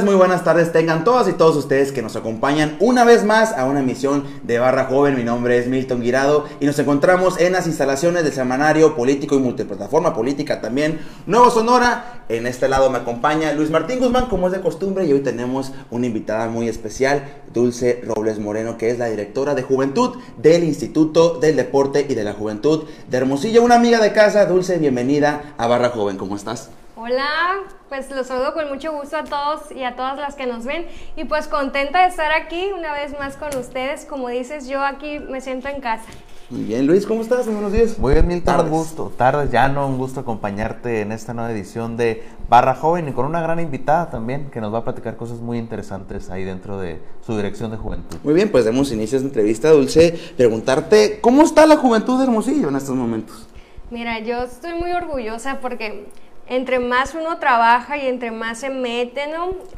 muy 0.00 0.14
buenas 0.14 0.42
tardes 0.42 0.72
tengan 0.72 1.04
todas 1.04 1.28
y 1.28 1.34
todos 1.34 1.54
ustedes 1.54 1.92
que 1.92 2.00
nos 2.00 2.16
acompañan 2.16 2.76
una 2.80 3.04
vez 3.04 3.24
más 3.24 3.52
a 3.52 3.66
una 3.66 3.80
emisión 3.80 4.24
de 4.42 4.58
Barra 4.58 4.86
Joven. 4.86 5.16
Mi 5.16 5.22
nombre 5.22 5.58
es 5.58 5.66
Milton 5.66 6.00
Guirado 6.00 6.46
y 6.60 6.66
nos 6.66 6.78
encontramos 6.78 7.38
en 7.38 7.52
las 7.52 7.66
instalaciones 7.66 8.24
del 8.24 8.32
semanario 8.32 8.96
político 8.96 9.34
y 9.34 9.40
multiplataforma 9.40 10.14
política 10.14 10.62
también 10.62 10.98
Nuevo 11.26 11.50
Sonora. 11.50 12.24
En 12.30 12.46
este 12.46 12.70
lado 12.70 12.88
me 12.88 12.98
acompaña 12.98 13.52
Luis 13.52 13.68
Martín 13.68 13.98
Guzmán, 13.98 14.30
como 14.30 14.46
es 14.46 14.54
de 14.54 14.62
costumbre, 14.62 15.04
y 15.04 15.12
hoy 15.12 15.20
tenemos 15.20 15.72
una 15.90 16.06
invitada 16.06 16.48
muy 16.48 16.68
especial, 16.68 17.24
Dulce 17.52 18.02
Robles 18.06 18.38
Moreno, 18.38 18.78
que 18.78 18.88
es 18.88 18.98
la 18.98 19.06
directora 19.06 19.54
de 19.54 19.62
Juventud 19.62 20.16
del 20.38 20.64
Instituto 20.64 21.38
del 21.38 21.56
Deporte 21.56 22.06
y 22.08 22.14
de 22.14 22.24
la 22.24 22.32
Juventud 22.32 22.84
de 23.10 23.16
Hermosillo. 23.18 23.62
Una 23.62 23.74
amiga 23.74 24.00
de 24.00 24.14
casa, 24.14 24.46
Dulce, 24.46 24.78
bienvenida 24.78 25.54
a 25.58 25.66
Barra 25.66 25.90
Joven, 25.90 26.16
¿cómo 26.16 26.34
estás? 26.34 26.70
Hola, 27.04 27.64
pues 27.88 28.08
los 28.12 28.28
saludo 28.28 28.54
con 28.54 28.68
mucho 28.68 28.92
gusto 28.92 29.16
a 29.16 29.24
todos 29.24 29.72
y 29.74 29.82
a 29.82 29.96
todas 29.96 30.16
las 30.18 30.36
que 30.36 30.46
nos 30.46 30.64
ven 30.64 30.86
y 31.16 31.24
pues 31.24 31.48
contenta 31.48 32.02
de 32.02 32.06
estar 32.06 32.30
aquí 32.30 32.70
una 32.78 32.92
vez 32.92 33.18
más 33.18 33.36
con 33.36 33.48
ustedes. 33.58 34.04
Como 34.04 34.28
dices, 34.28 34.68
yo 34.68 34.84
aquí 34.84 35.18
me 35.18 35.40
siento 35.40 35.66
en 35.66 35.80
casa. 35.80 36.04
Muy 36.48 36.62
bien, 36.62 36.86
Luis, 36.86 37.04
¿cómo 37.04 37.22
estás? 37.22 37.48
Buenos 37.48 37.72
días. 37.72 37.98
Muy 37.98 38.12
bien, 38.12 38.28
Milton, 38.28 38.66
un 38.66 38.70
gusto. 38.70 39.12
Tardes, 39.16 39.50
ya 39.50 39.66
no, 39.66 39.88
un 39.88 39.98
gusto 39.98 40.20
acompañarte 40.20 41.00
en 41.00 41.10
esta 41.10 41.34
nueva 41.34 41.50
edición 41.50 41.96
de 41.96 42.22
Barra 42.48 42.76
Joven 42.76 43.08
y 43.08 43.12
con 43.12 43.26
una 43.26 43.42
gran 43.42 43.58
invitada 43.58 44.08
también 44.08 44.48
que 44.52 44.60
nos 44.60 44.72
va 44.72 44.78
a 44.78 44.84
platicar 44.84 45.16
cosas 45.16 45.40
muy 45.40 45.58
interesantes 45.58 46.30
ahí 46.30 46.44
dentro 46.44 46.78
de 46.78 47.00
su 47.26 47.36
dirección 47.36 47.72
de 47.72 47.78
juventud. 47.78 48.18
Muy 48.22 48.34
bien, 48.34 48.52
pues 48.52 48.64
demos 48.64 48.92
inicio 48.92 49.16
a 49.16 49.18
esta 49.18 49.26
entrevista, 49.26 49.70
Dulce. 49.70 50.16
Preguntarte, 50.36 51.18
¿cómo 51.20 51.42
está 51.42 51.66
la 51.66 51.78
juventud 51.78 52.18
de 52.18 52.26
Hermosillo 52.26 52.68
en 52.68 52.76
estos 52.76 52.94
momentos? 52.94 53.48
Mira, 53.90 54.20
yo 54.20 54.44
estoy 54.44 54.74
muy 54.74 54.92
orgullosa 54.92 55.58
porque 55.60 56.06
entre 56.48 56.78
más 56.78 57.14
uno 57.14 57.38
trabaja 57.38 57.96
y 57.96 58.06
entre 58.06 58.30
más 58.30 58.58
se 58.58 58.70
mete. 58.70 59.28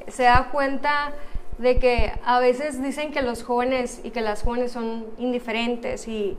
Se 0.08 0.24
da 0.24 0.48
cuenta 0.50 1.12
de 1.58 1.78
que 1.78 2.12
a 2.24 2.40
veces 2.40 2.82
dicen 2.82 3.12
que 3.12 3.22
los 3.22 3.44
jóvenes 3.44 4.00
y 4.02 4.10
que 4.10 4.20
las 4.20 4.42
jóvenes 4.42 4.72
son 4.72 5.06
indiferentes 5.18 6.08
y, 6.08 6.36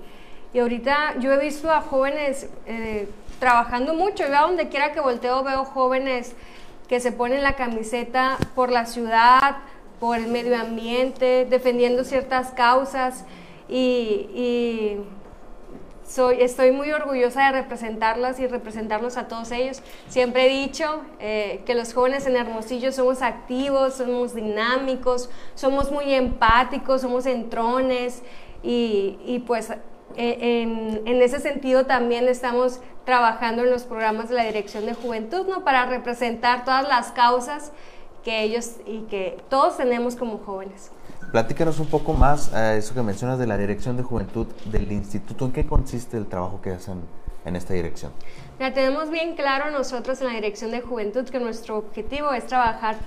y 0.54 0.60
ahorita 0.60 1.16
yo 1.20 1.32
he 1.34 1.40
visto 1.40 1.72
a 1.72 1.82
jóvenes 1.82 2.50
eh, 2.66 3.08
trabajando 3.40 3.94
mucho, 3.94 4.28
yo 4.28 4.36
a 4.38 4.42
donde 4.42 4.70
quiera 4.70 4.92
que 4.92 5.00
volteo 5.00 5.44
veo 5.44 5.64
jóvenes 5.64 6.36
que 6.88 7.00
se 7.00 7.12
ponen 7.12 7.44
la 7.44 7.54
camiseta 7.54 8.38
por 8.56 8.72
la 8.72 8.86
ciudad, 8.86 9.58
por 10.00 10.18
el 10.18 10.28
medio 10.28 10.58
ambiente, 10.58 11.48
defendiendo 11.50 12.04
ciertas 12.04 12.52
causas 12.52 13.26
y 13.70 14.98
soy, 16.08 16.42
estoy 16.42 16.72
muy 16.72 16.92
orgullosa 16.92 17.46
de 17.46 17.62
representarlas 17.62 18.40
y 18.40 18.48
representarlos 18.48 19.18
a 19.18 19.28
todos 19.28 19.52
ellos. 19.52 19.82
Siempre 20.08 20.46
he 20.46 20.50
dicho 20.50 21.02
eh, 21.20 21.62
que 21.66 21.74
los 21.74 21.94
jóvenes 21.94 22.28
en 22.28 22.36
Hermosillo 22.36 22.92
somos 22.92 23.22
activos, 23.22 23.96
somos 23.96 24.36
dinámicos, 24.36 25.30
somos 25.56 25.92
muy 25.92 26.14
empáticos, 26.14 27.02
somos 27.02 27.26
entrones 27.26 28.22
y, 28.62 29.18
y 29.26 29.40
pues 29.40 29.72
eh, 29.72 29.78
en, 30.16 31.02
en, 31.06 31.22
ese 31.22 31.40
sentido 31.40 31.86
también 31.86 32.28
estamos 32.28 32.80
trabajando 33.04 33.64
en 33.64 33.72
los 33.72 33.84
programas 33.84 34.30
de 34.30 34.36
la 34.36 34.44
Dirección 34.44 34.86
de 34.86 34.94
Juventud, 34.94 35.48
¿no? 35.48 35.64
Para 35.64 35.86
representar 35.88 36.66
todas 36.66 36.88
las 36.88 37.12
causas 37.12 37.72
que 38.24 38.44
ellos 38.44 38.78
y 38.86 39.02
que 39.02 39.38
todos 39.50 39.78
tenemos 39.78 40.16
como 40.16 40.38
jóvenes. 40.40 40.92
Platícanos 41.32 41.80
un 41.80 41.88
poco 41.88 42.14
más 42.14 42.54
a 42.54 42.76
eso 42.76 42.94
que 42.94 43.02
mencionas 43.02 43.40
de 43.40 43.48
la 43.48 43.58
Dirección 43.58 43.98
de 43.98 44.04
Juventud 44.04 44.48
del 44.66 44.92
Instituto. 44.92 45.46
¿En 45.46 45.52
qué 45.52 45.66
consiste 45.66 46.18
el 46.18 46.28
trabajo 46.28 46.62
que 46.62 46.72
hacen 46.72 47.02
en 47.44 47.56
esta 47.56 47.74
dirección? 47.74 48.12
Tenemos 48.58 49.10
bien 49.10 49.36
claro 49.36 49.70
nosotros 49.72 50.22
en 50.22 50.28
la 50.28 50.34
Dirección 50.34 50.72
de 50.72 50.82
Juventud 50.82 51.28
que 51.28 51.40
nuestro 51.40 51.78
objetivo 51.78 52.32
es 52.32 52.48
trabajar 52.48 52.98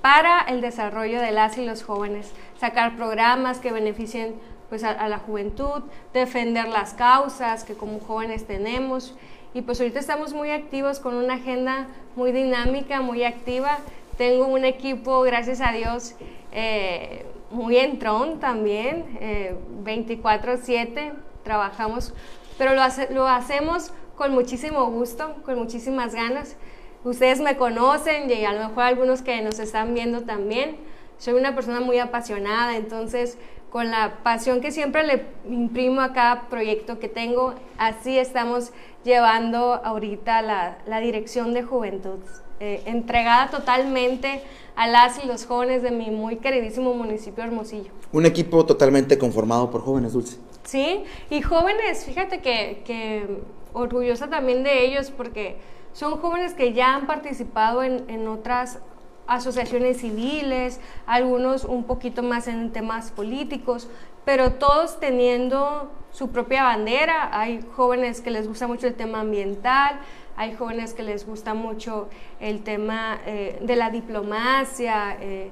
para, 0.00 0.40
el 0.48 0.60
desarrollo 0.60 1.20
de 1.20 1.30
las 1.30 1.56
y 1.56 1.64
los 1.64 1.84
jóvenes, 1.84 2.32
sacar 2.60 2.96
programas 2.96 3.58
que 3.60 3.70
beneficien 3.70 4.34
pues, 4.68 4.82
a, 4.82 4.90
a 4.90 5.08
la 5.08 5.18
juventud, 5.18 5.82
defender 6.12 6.66
las 6.68 6.94
causas 6.94 7.62
que 7.64 7.74
como 7.74 8.00
jóvenes 8.00 8.46
tenemos. 8.46 9.14
Y 9.54 9.62
pues 9.62 9.80
ahorita 9.80 10.00
estamos 10.00 10.32
muy 10.32 10.50
activos 10.50 10.98
con 10.98 11.14
una 11.14 11.34
agenda 11.34 11.86
muy 12.16 12.32
dinámica, 12.32 13.02
muy 13.02 13.22
activa. 13.22 13.78
Tengo 14.16 14.46
un 14.46 14.64
equipo, 14.64 15.20
gracias 15.22 15.60
a 15.60 15.72
Dios, 15.72 16.14
eh, 16.52 17.26
muy 17.52 17.76
entrón 17.76 18.40
también, 18.40 19.18
eh, 19.20 19.56
24/7, 19.84 21.12
trabajamos, 21.42 22.14
pero 22.58 22.74
lo, 22.74 22.82
lo 23.10 23.26
hacemos 23.28 23.92
con 24.16 24.32
muchísimo 24.32 24.86
gusto, 24.90 25.34
con 25.44 25.58
muchísimas 25.58 26.14
ganas. 26.14 26.56
Ustedes 27.04 27.40
me 27.40 27.56
conocen 27.56 28.30
y 28.30 28.44
a 28.44 28.52
lo 28.52 28.68
mejor 28.68 28.84
algunos 28.84 29.22
que 29.22 29.40
nos 29.42 29.58
están 29.58 29.94
viendo 29.94 30.22
también. 30.22 30.76
Soy 31.18 31.34
una 31.34 31.54
persona 31.54 31.80
muy 31.80 31.98
apasionada, 31.98 32.76
entonces 32.76 33.38
con 33.72 33.90
la 33.90 34.18
pasión 34.22 34.60
que 34.60 34.70
siempre 34.70 35.02
le 35.02 35.24
imprimo 35.48 36.02
a 36.02 36.12
cada 36.12 36.42
proyecto 36.42 36.98
que 36.98 37.08
tengo, 37.08 37.54
así 37.78 38.18
estamos 38.18 38.70
llevando 39.02 39.80
ahorita 39.82 40.42
la, 40.42 40.76
la 40.86 41.00
dirección 41.00 41.54
de 41.54 41.62
juventud, 41.62 42.20
eh, 42.64 42.80
entregada 42.86 43.50
totalmente 43.50 44.40
a 44.76 44.86
las 44.86 45.22
y 45.24 45.26
los 45.26 45.46
jóvenes 45.46 45.82
de 45.82 45.90
mi 45.90 46.12
muy 46.12 46.36
queridísimo 46.36 46.94
municipio 46.94 47.42
Hermosillo. 47.42 47.90
Un 48.12 48.24
equipo 48.24 48.64
totalmente 48.64 49.18
conformado 49.18 49.68
por 49.68 49.82
jóvenes, 49.82 50.12
Dulce. 50.12 50.38
Sí, 50.62 51.02
y 51.28 51.42
jóvenes, 51.42 52.04
fíjate 52.04 52.40
que, 52.40 52.84
que 52.86 53.42
orgullosa 53.72 54.28
también 54.28 54.62
de 54.62 54.84
ellos 54.84 55.10
porque 55.10 55.56
son 55.92 56.18
jóvenes 56.18 56.54
que 56.54 56.72
ya 56.72 56.94
han 56.94 57.08
participado 57.08 57.82
en, 57.82 58.08
en 58.08 58.28
otras 58.28 58.78
asociaciones 59.26 59.96
civiles, 59.96 60.78
algunos 61.04 61.64
un 61.64 61.82
poquito 61.82 62.22
más 62.22 62.46
en 62.46 62.70
temas 62.70 63.10
políticos, 63.10 63.88
pero 64.24 64.52
todos 64.52 65.00
teniendo 65.00 65.90
su 66.12 66.30
propia 66.30 66.62
bandera. 66.62 67.36
Hay 67.36 67.64
jóvenes 67.74 68.20
que 68.20 68.30
les 68.30 68.46
gusta 68.46 68.68
mucho 68.68 68.86
el 68.86 68.94
tema 68.94 69.20
ambiental, 69.20 69.98
hay 70.36 70.54
jóvenes 70.54 70.94
que 70.94 71.02
les 71.02 71.26
gusta 71.26 71.54
mucho 71.54 72.08
el 72.40 72.62
tema 72.62 73.20
eh, 73.26 73.58
de 73.60 73.76
la 73.76 73.90
diplomacia, 73.90 75.16
eh, 75.20 75.50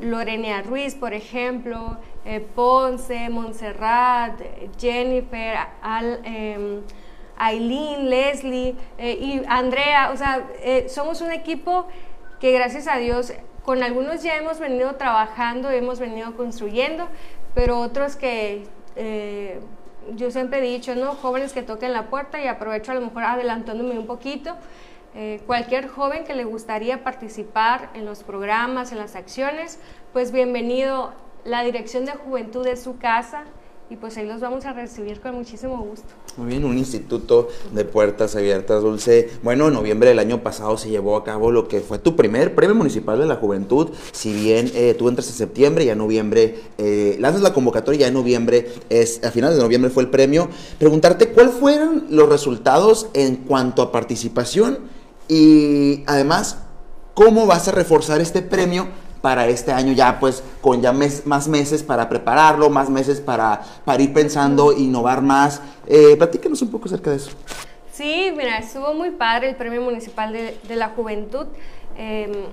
Lorena 0.00 0.62
Ruiz, 0.62 0.94
por 0.94 1.12
ejemplo, 1.12 1.98
eh, 2.24 2.40
Ponce, 2.40 3.28
Montserrat, 3.28 4.40
Jennifer, 4.78 5.56
eh, 6.24 6.80
Aileen, 7.36 8.08
Leslie 8.08 8.76
y 8.98 9.42
Andrea. 9.48 10.10
O 10.12 10.16
sea, 10.16 10.46
somos 10.88 11.20
un 11.20 11.32
equipo 11.32 11.86
que 12.40 12.52
gracias 12.52 12.86
a 12.88 12.96
Dios 12.96 13.32
con 13.64 13.82
algunos 13.82 14.22
ya 14.22 14.36
hemos 14.36 14.58
venido 14.58 14.96
trabajando, 14.96 15.70
hemos 15.70 16.00
venido 16.00 16.36
construyendo, 16.36 17.08
pero 17.54 17.78
otros 17.80 18.16
que 18.16 18.64
eh, 18.96 19.60
yo 20.16 20.30
siempre 20.30 20.58
he 20.58 20.62
dicho, 20.62 20.94
¿no? 20.94 21.14
Jóvenes 21.14 21.52
que 21.52 21.62
toquen 21.62 21.92
la 21.92 22.08
puerta 22.10 22.42
y 22.42 22.46
aprovecho 22.46 22.92
a 22.92 22.94
lo 22.94 23.00
mejor 23.00 23.24
adelantándome 23.24 23.98
un 23.98 24.06
poquito. 24.06 24.56
Eh, 25.14 25.42
cualquier 25.46 25.88
joven 25.88 26.24
que 26.24 26.34
le 26.34 26.44
gustaría 26.44 27.04
participar 27.04 27.90
en 27.94 28.06
los 28.06 28.22
programas, 28.22 28.92
en 28.92 28.98
las 28.98 29.14
acciones, 29.14 29.78
pues 30.12 30.32
bienvenido. 30.32 31.12
La 31.44 31.64
Dirección 31.64 32.04
de 32.04 32.12
Juventud 32.12 32.64
de 32.64 32.76
su 32.76 32.98
casa 32.98 33.44
y 33.92 33.96
pues 33.96 34.16
ahí 34.16 34.26
los 34.26 34.40
vamos 34.40 34.64
a 34.64 34.72
recibir 34.72 35.20
con 35.20 35.34
muchísimo 35.34 35.76
gusto. 35.76 36.06
Muy 36.38 36.46
bien, 36.46 36.64
un 36.64 36.78
instituto 36.78 37.48
de 37.72 37.84
puertas 37.84 38.34
abiertas, 38.34 38.80
Dulce. 38.82 39.28
Bueno, 39.42 39.68
en 39.68 39.74
noviembre 39.74 40.08
del 40.08 40.18
año 40.18 40.42
pasado 40.42 40.78
se 40.78 40.88
llevó 40.88 41.14
a 41.14 41.24
cabo 41.24 41.50
lo 41.50 41.68
que 41.68 41.80
fue 41.80 41.98
tu 41.98 42.16
primer 42.16 42.54
premio 42.54 42.74
municipal 42.74 43.18
de 43.18 43.26
la 43.26 43.36
juventud. 43.36 43.90
Si 44.12 44.32
bien 44.32 44.70
eh, 44.74 44.94
tú 44.98 45.10
entras 45.10 45.28
en 45.28 45.34
septiembre, 45.34 45.84
ya 45.84 45.92
en 45.92 45.98
noviembre 45.98 46.58
eh, 46.78 47.18
lanzas 47.20 47.42
la 47.42 47.52
convocatoria, 47.52 48.00
ya 48.00 48.06
en 48.06 48.14
noviembre, 48.14 48.72
es, 48.88 49.22
a 49.24 49.30
finales 49.30 49.58
de 49.58 49.62
noviembre 49.62 49.90
fue 49.90 50.04
el 50.04 50.08
premio. 50.08 50.48
Preguntarte 50.78 51.28
cuáles 51.28 51.52
fueron 51.52 52.06
los 52.08 52.30
resultados 52.30 53.08
en 53.12 53.36
cuanto 53.36 53.82
a 53.82 53.92
participación 53.92 54.78
y 55.28 56.02
además, 56.06 56.62
¿cómo 57.12 57.44
vas 57.44 57.68
a 57.68 57.72
reforzar 57.72 58.22
este 58.22 58.40
premio 58.40 58.88
para 59.22 59.46
este 59.46 59.72
año 59.72 59.92
ya 59.92 60.20
pues 60.20 60.42
con 60.60 60.82
ya 60.82 60.92
mes, 60.92 61.24
más 61.26 61.48
meses 61.48 61.82
para 61.82 62.08
prepararlo, 62.08 62.68
más 62.68 62.90
meses 62.90 63.20
para, 63.20 63.62
para 63.84 64.02
ir 64.02 64.12
pensando, 64.12 64.72
innovar 64.72 65.22
más. 65.22 65.62
Eh, 65.86 66.16
platícanos 66.18 66.60
un 66.60 66.70
poco 66.70 66.86
acerca 66.86 67.10
de 67.10 67.16
eso. 67.16 67.30
Sí, 67.92 68.32
mira, 68.36 68.58
estuvo 68.58 68.92
muy 68.94 69.10
padre 69.12 69.48
el 69.48 69.56
Premio 69.56 69.80
Municipal 69.80 70.32
de, 70.32 70.58
de 70.68 70.76
la 70.76 70.90
Juventud. 70.90 71.46
Eh, 71.96 72.46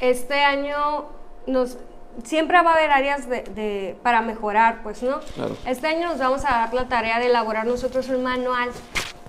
este 0.00 0.42
año 0.42 1.06
nos... 1.46 1.78
Siempre 2.22 2.62
va 2.62 2.70
a 2.70 2.74
haber 2.74 2.92
áreas 2.92 3.28
de, 3.28 3.42
de, 3.42 3.96
para 4.04 4.22
mejorar, 4.22 4.84
pues, 4.84 5.02
¿no? 5.02 5.18
Claro. 5.34 5.56
Este 5.66 5.88
año 5.88 6.08
nos 6.08 6.18
vamos 6.18 6.44
a 6.44 6.50
dar 6.50 6.74
la 6.74 6.88
tarea 6.88 7.18
de 7.18 7.26
elaborar 7.26 7.66
nosotros 7.66 8.08
un 8.08 8.22
manual 8.22 8.70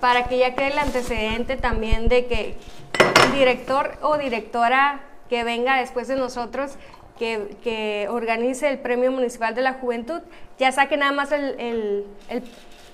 para 0.00 0.28
que 0.28 0.38
ya 0.38 0.54
quede 0.54 0.68
el 0.68 0.78
antecedente 0.78 1.56
también 1.56 2.08
de 2.08 2.26
que 2.26 2.56
el 3.24 3.32
director 3.32 3.98
o 4.02 4.18
directora 4.18 5.00
que 5.28 5.44
venga 5.44 5.76
después 5.78 6.08
de 6.08 6.16
nosotros, 6.16 6.76
que, 7.18 7.56
que, 7.62 8.08
organice 8.10 8.68
el 8.68 8.78
Premio 8.78 9.10
Municipal 9.10 9.54
de 9.54 9.62
la 9.62 9.74
Juventud, 9.74 10.20
ya 10.58 10.72
saque 10.72 10.96
nada 10.96 11.12
más 11.12 11.32
el, 11.32 11.58
el, 11.58 12.06
el, 12.28 12.42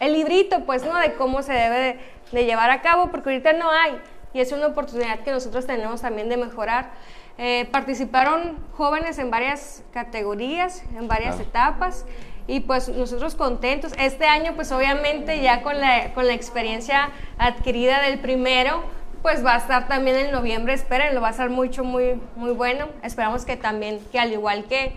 el 0.00 0.12
librito, 0.12 0.64
pues, 0.64 0.84
¿no? 0.84 0.96
De 0.98 1.14
cómo 1.14 1.42
se 1.42 1.52
debe 1.52 1.78
de, 1.78 1.98
de, 2.32 2.44
llevar 2.44 2.70
a 2.70 2.82
cabo, 2.82 3.10
porque 3.10 3.30
ahorita 3.30 3.52
no 3.52 3.70
hay, 3.70 3.98
y 4.32 4.40
es 4.40 4.52
una 4.52 4.66
oportunidad 4.66 5.20
que 5.20 5.30
nosotros 5.30 5.66
tenemos 5.66 6.02
también 6.02 6.28
de 6.28 6.36
mejorar. 6.36 6.90
Eh, 7.38 7.66
participaron 7.72 8.58
jóvenes 8.72 9.18
en 9.18 9.30
varias 9.30 9.82
categorías, 9.92 10.84
en 10.96 11.08
varias 11.08 11.40
etapas 11.40 12.04
y 12.46 12.60
pues 12.60 12.88
nosotros 12.88 13.34
contentos. 13.34 13.92
Este 13.98 14.26
año 14.26 14.52
pues 14.54 14.70
obviamente 14.72 15.40
ya 15.40 15.62
con 15.62 15.80
la, 15.80 16.12
con 16.12 16.26
la 16.26 16.34
experiencia 16.34 17.10
adquirida 17.38 18.02
del 18.02 18.18
primero, 18.18 18.82
pues 19.22 19.44
va 19.44 19.54
a 19.54 19.58
estar 19.58 19.86
también 19.86 20.16
en 20.16 20.32
noviembre, 20.32 20.74
espérenlo, 20.74 21.20
va 21.20 21.28
a 21.28 21.32
ser 21.32 21.48
mucho, 21.48 21.84
muy, 21.84 22.20
muy 22.34 22.50
bueno. 22.50 22.88
Esperamos 23.02 23.44
que 23.44 23.56
también, 23.56 24.00
que 24.10 24.18
al 24.18 24.32
igual 24.32 24.64
que, 24.64 24.92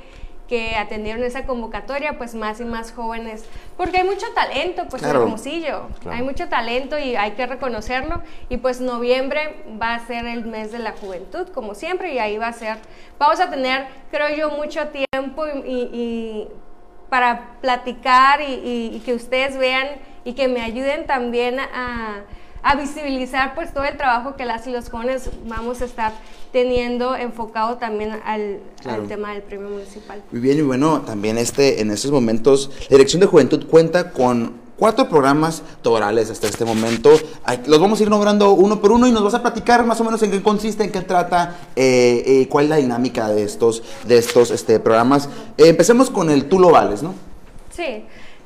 que 0.48 0.75
atendieron 0.75 1.24
esa 1.24 1.46
convocatoria, 1.46 2.17
pues 2.17 2.34
más 2.34 2.60
y 2.60 2.65
más 2.65 2.91
jóvenes, 2.91 3.46
porque 3.77 3.98
hay 3.98 4.03
mucho 4.03 4.25
talento, 4.34 4.88
pues 4.89 5.03
en 5.03 5.10
Hermosillo, 5.10 5.88
hay 6.10 6.24
mucho 6.24 6.50
talento 6.50 6.98
y 6.98 7.15
hay 7.15 7.32
que 7.32 7.46
reconocerlo, 7.46 8.22
y 8.50 8.58
pues 8.58 8.82
noviembre 8.82 9.63
va 9.82 9.94
a 9.94 10.05
ser 10.05 10.25
el 10.25 10.46
mes 10.46 10.72
de 10.72 10.79
la 10.79 10.91
juventud, 10.94 11.48
como 11.50 11.75
siempre, 11.75 12.13
y 12.13 12.20
ahí 12.20 12.38
va 12.38 12.48
a 12.48 12.53
ser, 12.53 12.77
vamos 13.20 13.39
a 13.39 13.50
tener, 13.50 13.88
creo 14.12 14.36
yo, 14.36 14.50
mucho 14.51 14.88
tiempo 14.88 15.46
y, 15.48 16.48
para 17.10 17.60
platicar 17.62 18.41
y 18.41 19.01
que 19.05 19.13
ustedes 19.13 19.58
vean 19.58 19.88
y 20.25 20.34
que 20.34 20.48
me 20.48 20.62
ayuden 20.62 21.05
también 21.05 21.60
a 21.60 22.24
a 22.66 22.76
visibilizar 22.76 23.54
pues 23.54 23.72
todo 23.72 23.84
el 23.84 23.96
trabajo 23.96 24.36
que 24.36 24.44
las 24.44 24.66
y 24.66 24.72
los 24.72 24.90
jóvenes 24.90 25.30
vamos 25.48 25.84
a 25.84 25.86
estar 25.86 26.14
teniendo 26.52 27.16
enfocado 27.16 27.78
también 27.78 28.20
al, 28.26 28.60
tema 29.08 29.34
del 29.34 29.44
premio 29.44 29.70
municipal. 29.70 30.24
Muy 30.32 30.42
bien, 30.42 30.58
y 30.58 30.62
bueno, 30.64 31.02
también 31.02 31.38
este, 31.38 31.80
en 31.82 31.92
estos 31.92 32.10
momentos, 32.10 32.72
la 32.90 32.98
Dirección 32.98 33.20
de 33.20 33.28
Juventud 33.28 33.68
cuenta 33.68 34.12
con 34.12 34.54
cuatro 34.78 35.08
programas 35.08 35.62
torales 35.84 36.32
hasta 36.32 36.48
este 36.48 36.66
momento. 36.66 37.12
Los 37.68 37.80
vamos 37.80 38.00
a 38.00 38.04
ir 38.04 38.10
nombrando 38.10 38.54
uno 38.54 38.82
por 38.82 38.92
uno 38.92 39.06
y 39.06 39.12
nos 39.12 39.24
vas 39.24 39.36
a 39.36 39.44
platicar 39.44 39.86
más 39.86 40.02
o 40.02 40.04
menos 40.04 40.24
en 40.24 40.32
qué 40.32 40.42
consiste, 40.42 40.84
en 40.84 40.92
qué 40.92 41.02
trata, 41.02 41.56
eh, 41.76 42.24
eh, 42.26 42.48
cuál 42.50 42.66
es 42.66 42.70
la 42.72 42.78
dinámica 42.78 43.28
de 43.28 43.44
estos, 43.44 43.84
de 44.08 44.18
estos 44.18 44.50
este, 44.50 44.80
programas. 44.80 45.30
Eh, 45.60 45.68
empecemos 45.68 46.10
con 46.10 46.32
el 46.32 46.50
Tú 46.50 46.60
lo 46.60 46.72
vales, 46.72 47.04
¿no? 47.04 47.14
Sí. 47.70 48.06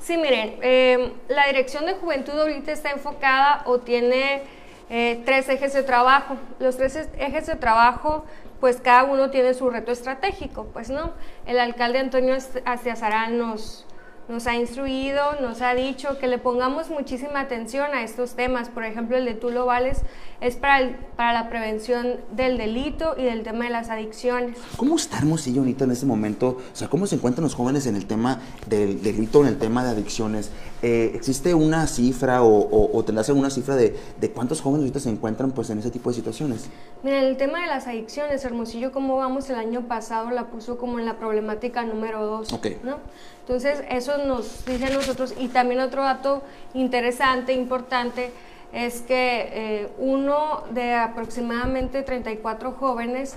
Sí, 0.10 0.18
miren, 0.18 0.58
em, 0.64 1.12
la 1.28 1.46
Dirección 1.46 1.86
de 1.86 1.94
Juventud 1.94 2.34
ahorita 2.34 2.72
está 2.72 2.90
enfocada 2.90 3.62
o 3.66 3.78
tiene 3.78 4.42
eh, 4.90 5.22
tres 5.24 5.48
ejes 5.50 5.72
de 5.74 5.84
trabajo. 5.84 6.36
Los 6.58 6.78
tres 6.78 7.08
ejes 7.20 7.46
de 7.46 7.56
trabajo, 7.56 8.26
pues 8.60 8.82
cada 8.82 9.04
uno 9.04 9.30
tiene 9.30 9.54
su 9.54 9.70
reto 9.70 9.92
estratégico, 9.92 10.66
pues 10.74 10.90
no. 10.90 11.12
El 11.46 11.60
alcalde 11.60 12.00
Antonio 12.00 12.36
Astiazarán 12.66 13.38
nos, 13.38 13.86
nos 14.30 14.46
ha 14.46 14.56
instruido, 14.56 15.22
nos 15.42 15.62
ha 15.64 15.74
dicho 15.74 16.20
que 16.20 16.28
le 16.28 16.38
pongamos 16.38 16.92
muchísima 16.92 17.42
atención 17.42 17.88
a 17.96 18.04
estos 18.04 18.36
temas. 18.36 18.70
Por 18.70 18.86
ejemplo, 18.86 19.18
el 19.18 19.26
de 19.26 19.34
Tulo 19.34 19.66
Vales 19.66 20.02
es 20.40 20.56
para, 20.56 20.98
para 21.16 21.34
la 21.34 21.50
prevención 21.50 22.18
del 22.32 22.60
delito 22.60 23.16
y 23.18 23.24
del 23.24 23.42
tema 23.42 23.66
de 23.66 23.72
las 23.72 23.90
adicciones. 23.90 24.56
¿Cómo 24.78 24.96
está 24.98 25.18
Hermosillo 25.18 25.62
ahorita 25.62 25.86
en 25.86 25.92
este 25.92 26.06
momento? 26.06 26.58
O 26.72 26.76
sea, 26.76 26.88
¿cómo 26.88 27.08
se 27.08 27.16
encuentran 27.16 27.44
los 27.44 27.56
jóvenes 27.56 27.88
en 27.88 27.96
el 27.96 28.06
tema 28.06 28.40
del 28.68 29.02
delito, 29.02 29.42
en 29.42 29.48
el 29.48 29.58
tema 29.58 29.84
de 29.84 29.90
adicciones? 29.90 30.52
Eh, 30.82 31.12
¿Existe 31.16 31.54
una 31.56 31.88
cifra 31.88 32.44
o, 32.44 32.96
o, 32.96 33.04
tendrás 33.04 33.28
alguna 33.28 33.50
cifra 33.50 33.76
de, 33.76 34.00
de, 34.18 34.32
cuántos 34.32 34.62
jóvenes 34.62 34.84
ahorita 34.84 35.00
se 35.02 35.10
encuentran 35.10 35.52
pues, 35.52 35.70
en 35.72 35.80
ese 35.80 35.92
tipo 35.92 36.10
de 36.10 36.16
situaciones? 36.16 36.70
Mira, 37.04 37.20
el 37.20 37.36
tema 37.36 37.62
de 37.62 37.68
las 37.68 37.88
adicciones, 37.88 38.46
Hermosillo, 38.46 38.92
como 38.94 39.18
vamos, 39.18 39.50
el 39.50 39.58
año 39.58 39.88
pasado 39.88 40.30
la 40.30 40.48
puso 40.48 40.78
como 40.78 41.00
en 41.00 41.06
la 41.06 41.18
problemática 41.18 41.84
número 41.84 42.26
dos. 42.26 42.50
¿no? 42.84 42.98
Entonces, 43.42 43.84
eso 43.90 44.19
nos 44.26 44.66
dice 44.66 44.86
a 44.86 44.90
nosotros. 44.90 45.34
Y 45.38 45.48
también 45.50 45.82
otro 45.82 46.04
dato 46.04 46.44
interesante, 46.74 47.54
importante, 47.54 48.32
es 48.72 49.02
que 49.02 49.50
eh, 49.52 49.90
uno 49.98 50.64
de 50.72 50.94
aproximadamente 50.94 52.04
34 52.04 52.74
jóvenes 52.74 53.36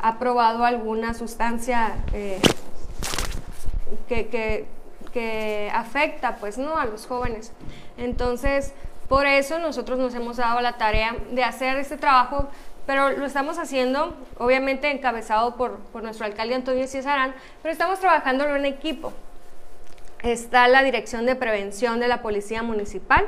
ha 0.00 0.18
probado 0.18 0.64
alguna 0.64 1.14
sustancia 1.14 1.96
eh, 2.12 2.40
que, 4.08 4.66
que, 5.12 5.70
afecta 5.72 6.36
pues, 6.36 6.58
¿no? 6.58 6.76
a 6.76 6.86
los 6.86 7.06
jóvenes. 7.06 7.52
Entonces, 7.96 8.72
por 9.08 9.26
eso 9.26 9.58
nosotros 9.58 9.98
nos 9.98 10.14
hemos 10.14 10.38
dado 10.38 10.60
la 10.60 10.78
tarea 10.78 11.14
de 11.30 11.44
hacer 11.44 11.76
este 11.76 11.96
trabajo 11.96 12.48
pero 12.86 13.10
lo 13.10 13.26
estamos 13.26 13.58
haciendo, 13.58 14.14
obviamente 14.38 14.90
encabezado 14.90 15.56
por, 15.56 15.78
por 15.78 16.02
nuestro 16.02 16.26
alcalde 16.26 16.54
Antonio 16.54 16.86
Césarán, 16.88 17.34
pero 17.62 17.72
estamos 17.72 18.00
trabajando 18.00 18.44
en 18.56 18.66
equipo 18.66 19.12
está 20.22 20.68
la 20.68 20.82
Dirección 20.82 21.26
de 21.26 21.34
Prevención 21.34 22.00
de 22.00 22.08
la 22.08 22.22
Policía 22.22 22.62
Municipal, 22.62 23.26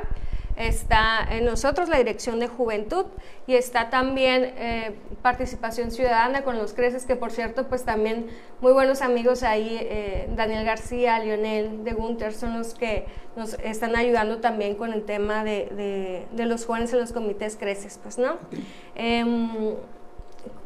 está 0.55 1.27
en 1.29 1.45
nosotros 1.45 1.89
la 1.89 1.97
Dirección 1.97 2.39
de 2.39 2.47
Juventud 2.47 3.05
y 3.45 3.55
está 3.55 3.89
también 3.89 4.53
eh, 4.57 4.95
Participación 5.21 5.91
Ciudadana 5.91 6.43
con 6.43 6.57
los 6.57 6.73
Creces, 6.73 7.05
que 7.05 7.15
por 7.15 7.31
cierto, 7.31 7.67
pues 7.67 7.83
también 7.83 8.27
muy 8.61 8.71
buenos 8.71 9.01
amigos 9.01 9.43
ahí, 9.43 9.77
eh, 9.81 10.29
Daniel 10.35 10.63
García, 10.65 11.19
Lionel 11.19 11.83
de 11.83 11.93
Gunter, 11.93 12.33
son 12.33 12.57
los 12.57 12.73
que 12.73 13.05
nos 13.35 13.55
están 13.55 13.95
ayudando 13.95 14.37
también 14.37 14.75
con 14.75 14.93
el 14.93 15.03
tema 15.03 15.43
de, 15.43 16.25
los 16.37 16.65
jóvenes 16.65 16.93
en 16.93 16.99
los 16.99 17.11
comités 17.11 17.57
Creces, 17.57 17.99
pues, 18.01 18.17
¿no? 18.17 18.37
Em, 18.95 19.75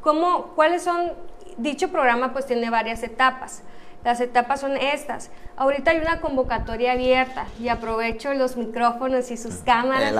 ¿cómo, 0.01 0.53
¿Cuáles 0.55 0.83
son? 0.83 1.13
Dicho 1.57 1.89
programa 1.89 2.31
pues 2.31 2.45
tiene 2.45 2.69
varias 2.69 3.03
etapas. 3.03 3.63
Las 4.03 4.21
etapas 4.21 4.61
son 4.61 4.77
estas. 4.77 5.29
Ahorita 5.57 5.91
hay 5.91 5.99
una 5.99 6.21
convocatoria 6.21 6.93
abierta 6.93 7.45
y 7.59 7.67
aprovecho 7.67 8.33
los 8.33 8.55
micrófonos 8.55 9.29
y 9.29 9.37
sus 9.37 9.55
cámaras 9.55 10.13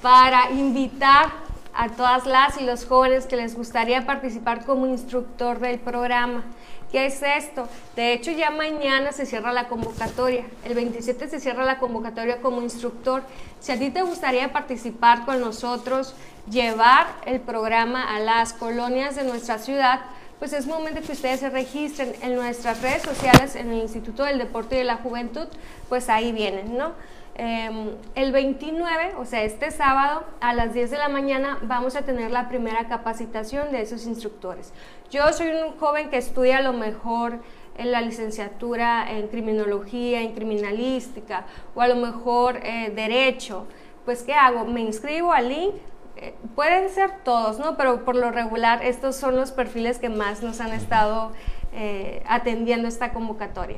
para 0.00 0.50
invitar 0.52 1.46
a 1.74 1.88
todas 1.88 2.24
las 2.24 2.58
y 2.60 2.64
los 2.64 2.86
jóvenes 2.86 3.26
que 3.26 3.36
les 3.36 3.54
gustaría 3.54 4.06
participar 4.06 4.64
como 4.64 4.86
instructor 4.86 5.58
del 5.58 5.78
programa. 5.78 6.44
¿Qué 6.90 7.06
es 7.06 7.20
esto? 7.22 7.68
De 7.96 8.12
hecho, 8.12 8.30
ya 8.30 8.50
mañana 8.50 9.10
se 9.10 9.26
cierra 9.26 9.52
la 9.52 9.66
convocatoria. 9.66 10.44
El 10.64 10.74
27 10.74 11.28
se 11.28 11.40
cierra 11.40 11.64
la 11.64 11.78
convocatoria 11.78 12.40
como 12.40 12.62
instructor. 12.62 13.22
Si 13.58 13.72
a 13.72 13.78
ti 13.78 13.90
te 13.90 14.02
gustaría 14.02 14.52
participar 14.52 15.24
con 15.24 15.40
nosotros, 15.40 16.14
llevar 16.48 17.08
el 17.26 17.40
programa 17.40 18.14
a 18.14 18.20
las 18.20 18.52
colonias 18.52 19.16
de 19.16 19.24
nuestra 19.24 19.58
ciudad, 19.58 20.00
pues 20.38 20.52
es 20.52 20.66
momento 20.66 21.00
que 21.00 21.12
ustedes 21.12 21.40
se 21.40 21.50
registren 21.50 22.12
en 22.22 22.34
nuestras 22.34 22.82
redes 22.82 23.02
sociales, 23.02 23.56
en 23.56 23.70
el 23.70 23.78
Instituto 23.78 24.24
del 24.24 24.38
Deporte 24.38 24.74
y 24.74 24.78
de 24.78 24.84
la 24.84 24.96
Juventud, 24.96 25.46
pues 25.88 26.08
ahí 26.08 26.32
vienen, 26.32 26.76
¿no? 26.76 26.92
Em, 27.38 27.90
el 28.14 28.32
29, 28.32 29.14
o 29.18 29.26
sea, 29.26 29.42
este 29.42 29.70
sábado 29.70 30.24
a 30.40 30.54
las 30.54 30.72
10 30.72 30.90
de 30.90 30.96
la 30.96 31.08
mañana 31.08 31.58
vamos 31.62 31.94
a 31.94 32.02
tener 32.02 32.30
la 32.30 32.48
primera 32.48 32.88
capacitación 32.88 33.72
de 33.72 33.82
esos 33.82 34.06
instructores. 34.06 34.72
Yo 35.10 35.30
soy 35.34 35.48
un 35.48 35.76
joven 35.78 36.08
que 36.08 36.16
estudia 36.16 36.58
a 36.58 36.62
lo 36.62 36.72
mejor 36.72 37.40
en 37.76 37.92
la 37.92 38.00
licenciatura 38.00 39.10
en 39.10 39.28
criminología, 39.28 40.22
en 40.22 40.32
criminalística 40.32 41.44
o 41.74 41.82
a 41.82 41.88
lo 41.88 41.96
mejor 41.96 42.60
eh, 42.62 42.90
derecho. 42.94 43.66
Pues, 44.06 44.22
¿qué 44.22 44.32
hago? 44.32 44.64
Me 44.64 44.80
inscribo 44.80 45.32
al 45.32 45.48
link, 45.48 45.74
eh, 46.16 46.34
pueden 46.54 46.88
ser 46.88 47.10
todos, 47.24 47.58
¿no? 47.58 47.76
Pero 47.76 48.04
por 48.04 48.16
lo 48.16 48.30
regular 48.30 48.82
estos 48.82 49.16
son 49.16 49.36
los 49.36 49.52
perfiles 49.52 49.98
que 49.98 50.08
más 50.08 50.42
nos 50.42 50.60
han 50.60 50.72
estado 50.72 51.32
eh, 51.72 52.22
atendiendo 52.26 52.88
esta 52.88 53.12
convocatoria. 53.12 53.76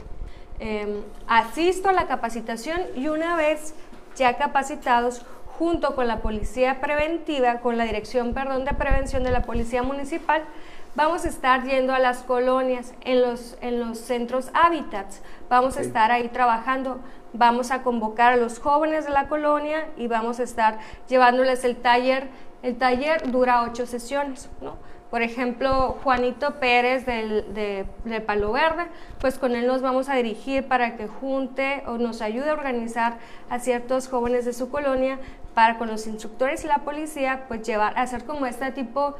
Em, 0.60 1.02
asisto 1.26 1.88
a 1.88 1.92
la 1.92 2.06
capacitación 2.06 2.80
y 2.96 3.08
una 3.08 3.36
vez 3.36 3.74
ya 4.16 4.36
capacitados, 4.36 5.24
junto 5.46 5.96
con 5.96 6.06
la 6.06 6.20
Policía 6.20 6.80
Preventiva, 6.80 7.58
con 7.58 7.76
la 7.76 7.84
Dirección 7.84 8.34
perdón, 8.34 8.64
de 8.64 8.72
Prevención 8.74 9.24
de 9.24 9.32
la 9.32 9.42
Policía 9.42 9.82
Municipal, 9.82 10.44
vamos 10.94 11.24
a 11.24 11.28
estar 11.28 11.64
yendo 11.64 11.94
a 11.94 11.98
las 11.98 12.22
colonias, 12.22 12.94
en 13.02 13.22
los, 13.22 13.56
en 13.60 13.80
los 13.80 13.98
centros 13.98 14.50
hábitats, 14.54 15.22
vamos 15.48 15.76
a 15.76 15.80
estar 15.80 16.10
ahí 16.10 16.28
trabajando 16.28 17.00
vamos 17.32 17.70
a 17.70 17.82
convocar 17.82 18.32
a 18.32 18.36
los 18.36 18.58
jóvenes 18.58 19.04
de 19.06 19.12
la 19.12 19.28
colonia 19.28 19.88
y 19.96 20.06
vamos 20.06 20.40
a 20.40 20.42
estar 20.42 20.78
llevándoles 21.08 21.64
el 21.64 21.76
taller. 21.76 22.28
El 22.62 22.76
taller 22.76 23.30
dura 23.30 23.62
ocho 23.62 23.86
sesiones, 23.86 24.50
¿no? 24.60 24.76
Por 25.10 25.22
ejemplo, 25.22 25.96
Juanito 26.04 26.56
Pérez 26.60 27.06
del, 27.06 27.54
de, 27.54 28.20
Palo 28.20 28.52
Verde, 28.52 28.88
pues 29.20 29.38
con 29.38 29.56
él 29.56 29.66
nos 29.66 29.80
vamos 29.80 30.10
a 30.10 30.14
dirigir 30.14 30.68
para 30.68 30.96
que 30.96 31.06
junte 31.06 31.82
o 31.86 31.96
nos 31.96 32.20
ayude 32.20 32.50
a 32.50 32.52
organizar 32.52 33.16
a 33.48 33.58
ciertos 33.58 34.08
jóvenes 34.08 34.44
de 34.44 34.52
su 34.52 34.70
colonia 34.70 35.18
para 35.54 35.78
con 35.78 35.88
los 35.88 36.06
instructores 36.06 36.62
y 36.64 36.66
la 36.66 36.78
policía, 36.78 37.44
pues 37.48 37.62
llevar, 37.62 37.98
hacer 37.98 38.24
como 38.24 38.44
este 38.44 38.70
tipo 38.72 39.16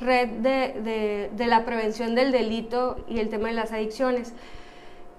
red 0.00 0.28
de, 0.28 1.30
de 1.32 1.46
la 1.46 1.64
prevención 1.64 2.14
del 2.14 2.32
delito 2.32 3.04
y 3.08 3.18
el 3.20 3.28
tema 3.28 3.48
de 3.48 3.54
las 3.54 3.72
adicciones. 3.72 4.34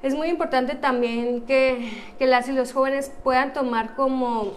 Es 0.03 0.15
muy 0.15 0.27
importante 0.27 0.75
también 0.75 1.43
que, 1.43 1.89
las 2.19 2.49
y 2.49 2.51
los 2.51 2.73
jóvenes 2.73 3.09
puedan 3.23 3.53
tomar 3.53 3.95
como 3.95 4.51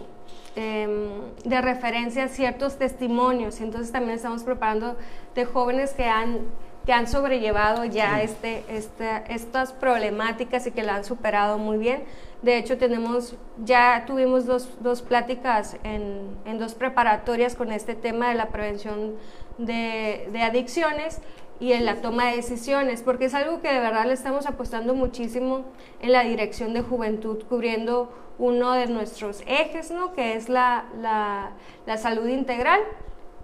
em, 0.56 1.20
de 1.44 1.60
referencia 1.60 2.26
ciertos 2.26 2.78
testimonios. 2.78 3.60
Entonces 3.60 3.92
también 3.92 4.16
estamos 4.16 4.42
preparando 4.42 4.96
de 5.36 5.44
jóvenes 5.44 5.92
que 5.92 6.06
han, 6.06 6.40
que 6.84 6.92
han 6.92 7.06
sobrellevado 7.06 7.84
ya 7.84 8.22
este, 8.22 8.64
este, 8.68 9.22
estas 9.28 9.72
problemáticas 9.72 10.66
y 10.66 10.72
que 10.72 10.82
la 10.82 10.96
han 10.96 11.04
superado 11.04 11.58
muy 11.58 11.78
bien. 11.78 12.02
De 12.42 12.58
hecho, 12.58 12.76
tenemos, 12.76 13.36
ya 13.64 14.02
tuvimos 14.04 14.46
dos, 14.46 14.68
dos 14.80 15.00
pláticas 15.00 15.76
en, 15.84 16.36
en, 16.44 16.58
dos 16.58 16.74
preparatorias 16.74 17.54
con 17.54 17.70
este 17.70 17.94
tema 17.94 18.30
de 18.30 18.34
la 18.34 18.48
prevención 18.48 19.14
de, 19.58 20.28
de 20.32 20.42
adicciones 20.42 21.20
y 21.58 21.72
en 21.72 21.86
la 21.86 22.02
toma 22.02 22.26
de 22.30 22.36
decisiones, 22.36 23.02
porque 23.02 23.26
es 23.26 23.34
algo 23.34 23.60
que 23.60 23.72
de 23.72 23.80
verdad 23.80 24.04
le 24.06 24.12
estamos 24.12 24.46
apostando 24.46 24.94
muchísimo 24.94 25.64
en 26.00 26.12
la 26.12 26.22
dirección 26.22 26.74
de 26.74 26.82
juventud, 26.82 27.42
cubriendo 27.48 28.12
uno 28.38 28.72
de 28.72 28.86
nuestros 28.86 29.42
ejes, 29.46 29.90
¿no? 29.90 30.12
que 30.12 30.34
es 30.34 30.48
la, 30.48 30.84
la, 31.00 31.52
la 31.86 31.96
salud 31.96 32.28
integral. 32.28 32.80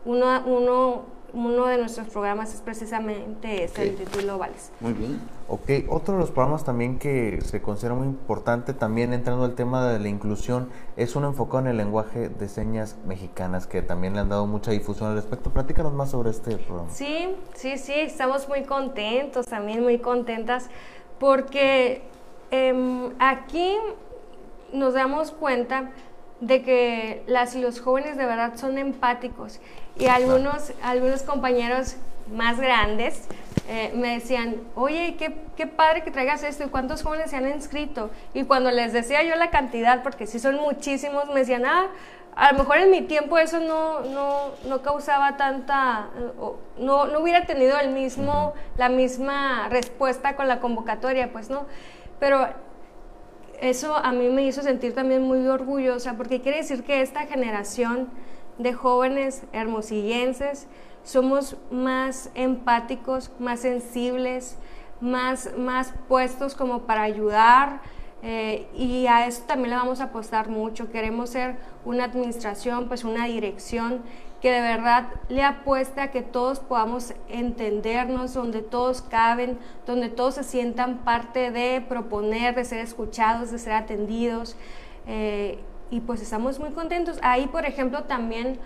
Uno, 0.05 0.43
uno, 0.45 1.05
uno 1.33 1.67
de 1.67 1.79
nuestros 1.79 2.09
programas 2.09 2.53
es 2.55 2.61
precisamente 2.61 3.65
este, 3.65 3.83
el 3.83 3.97
título 3.97 4.39
Vales. 4.39 4.71
Muy 4.81 4.93
bien. 4.93 5.21
Ok, 5.49 5.71
otro 5.89 6.15
de 6.15 6.21
los 6.21 6.31
programas 6.31 6.65
también 6.65 6.99
que 6.99 7.41
se 7.43 7.63
considera 7.63 7.95
muy 7.95 8.07
importante, 8.07 8.75
también 8.75 9.13
entrando 9.13 9.45
al 9.45 9.55
tema 9.55 9.87
de 9.89 9.99
la 9.99 10.09
inclusión, 10.09 10.69
es 10.97 11.17
un 11.17 11.25
enfocado 11.25 11.61
en 11.61 11.69
el 11.69 11.77
lenguaje 11.79 12.29
de 12.29 12.49
señas 12.49 12.97
mexicanas, 13.07 13.67
que 13.67 13.83
también 13.83 14.15
le 14.15 14.21
han 14.21 14.29
dado 14.29 14.47
mucha 14.47 14.71
difusión 14.71 15.11
al 15.11 15.17
respecto. 15.17 15.51
Platícanos 15.51 15.93
más 15.93 16.11
sobre 16.11 16.31
este 16.31 16.57
programa. 16.59 16.91
Sí, 16.91 17.35
sí, 17.55 17.79
sí, 17.79 17.95
estamos 17.95 18.49
muy 18.49 18.65
contentos, 18.65 19.47
también 19.47 19.83
muy 19.83 19.99
contentas, 19.99 20.69
porque 21.19 22.03
eh, 22.51 23.11
aquí 23.19 23.77
nos 24.73 24.95
damos 24.95 25.33
cuenta 25.33 25.91
de 26.41 26.63
que 26.63 27.23
las 27.27 27.55
y 27.55 27.61
los 27.61 27.81
jóvenes 27.81 28.17
de 28.17 28.27
verdad 28.27 28.57
son 28.57 28.77
empáticos 28.77 29.61
y 29.99 30.07
algunos, 30.07 30.73
algunos 30.83 31.23
compañeros 31.23 31.97
más 32.33 32.59
grandes 32.59 33.25
eh, 33.69 33.93
me 33.95 34.15
decían, 34.15 34.57
oye, 34.75 35.17
qué, 35.19 35.35
qué, 35.57 35.67
padre 35.67 36.03
que 36.03 36.11
traigas 36.11 36.43
esto 36.43 36.65
y 36.65 36.69
cuántos 36.69 37.03
jóvenes 37.03 37.31
se 37.31 37.37
han 37.37 37.49
inscrito. 37.49 38.11
Y 38.35 38.45
cuando 38.45 38.71
les 38.71 38.93
decía 38.93 39.23
yo 39.23 39.37
la 39.37 39.51
cantidad, 39.51 40.03
porque 40.03 40.27
sí 40.27 40.39
son 40.39 40.57
muchísimos, 40.57 41.27
me 41.29 41.41
decían, 41.41 41.65
ah, 41.65 41.87
a 42.35 42.53
lo 42.53 42.59
mejor 42.59 42.79
en 42.79 42.91
mi 42.91 43.03
tiempo 43.03 43.39
eso 43.39 43.61
no, 43.61 44.01
no, 44.01 44.53
no 44.67 44.83
causaba 44.83 45.37
tanta, 45.37 46.09
no, 46.79 47.07
no 47.07 47.21
hubiera 47.21 47.47
tenido 47.47 47.79
el 47.79 47.91
mismo, 47.91 48.55
la 48.77 48.89
misma 48.89 49.69
respuesta 49.69 50.35
con 50.35 50.49
la 50.49 50.59
convocatoria, 50.59 51.31
pues 51.33 51.51
no. 51.51 51.67
Pero 52.19 52.49
eso 53.61 53.95
a 53.97 54.13
mí 54.13 54.29
me 54.29 54.43
hizo 54.43 54.63
sentir 54.63 54.95
también 54.95 55.23
muy 55.23 55.47
orgullosa 55.47 56.15
porque 56.15 56.41
quiere 56.41 56.59
decir 56.59 56.83
que 56.85 57.03
esta 57.03 57.27
generación 57.27 58.09
de 58.59 58.73
jóvenes 58.73 59.43
hermosillenses 59.53 60.67
somos 61.05 61.57
más 61.71 62.31
empáticos, 62.35 63.31
más 63.39 63.61
sensibles, 63.61 64.57
más, 65.01 65.51
más 65.57 65.93
puestos 66.09 66.55
como 66.55 66.83
para 66.83 67.03
ayudar 67.03 67.81
eh, 68.23 68.69
y 68.77 69.09
a 69.09 69.27
eso 69.27 69.43
también 69.47 69.71
le 69.71 69.77
vamos 69.77 70.01
a 70.01 70.05
apostar 70.05 70.49
mucho. 70.49 70.93
Queremos 70.93 71.31
ser 71.31 71.57
una 71.85 72.05
administración, 72.05 72.87
pues 72.87 73.03
una 73.03 73.27
dirección 73.27 74.03
que 74.41 74.51
de 74.51 74.61
verdad 74.61 75.09
le 75.29 75.43
apuesta 75.43 76.05
a 76.05 76.11
que 76.11 76.23
todos 76.23 76.61
podamos 76.61 77.15
entendernos, 77.29 78.35
donde 78.35 78.63
todos 78.63 79.03
caben, 79.03 79.59
donde 79.87 80.09
todos 80.09 80.35
se 80.35 80.45
sientan 80.45 80.99
parte 80.99 81.51
de 81.51 81.81
proponer, 81.81 82.55
de 82.55 82.65
ser 82.65 82.79
escuchados, 82.79 83.51
de 83.51 83.59
ser 83.59 83.73
atendidos. 83.73 84.57
Eh, 85.07 85.59
y 85.93 86.01
pues 86.01 86.23
estamos 86.23 86.59
muy 86.59 86.71
contentos. 86.71 87.19
Ahí, 87.23 87.47
por 87.47 87.67
ejemplo, 87.67 88.05
también 88.05 88.59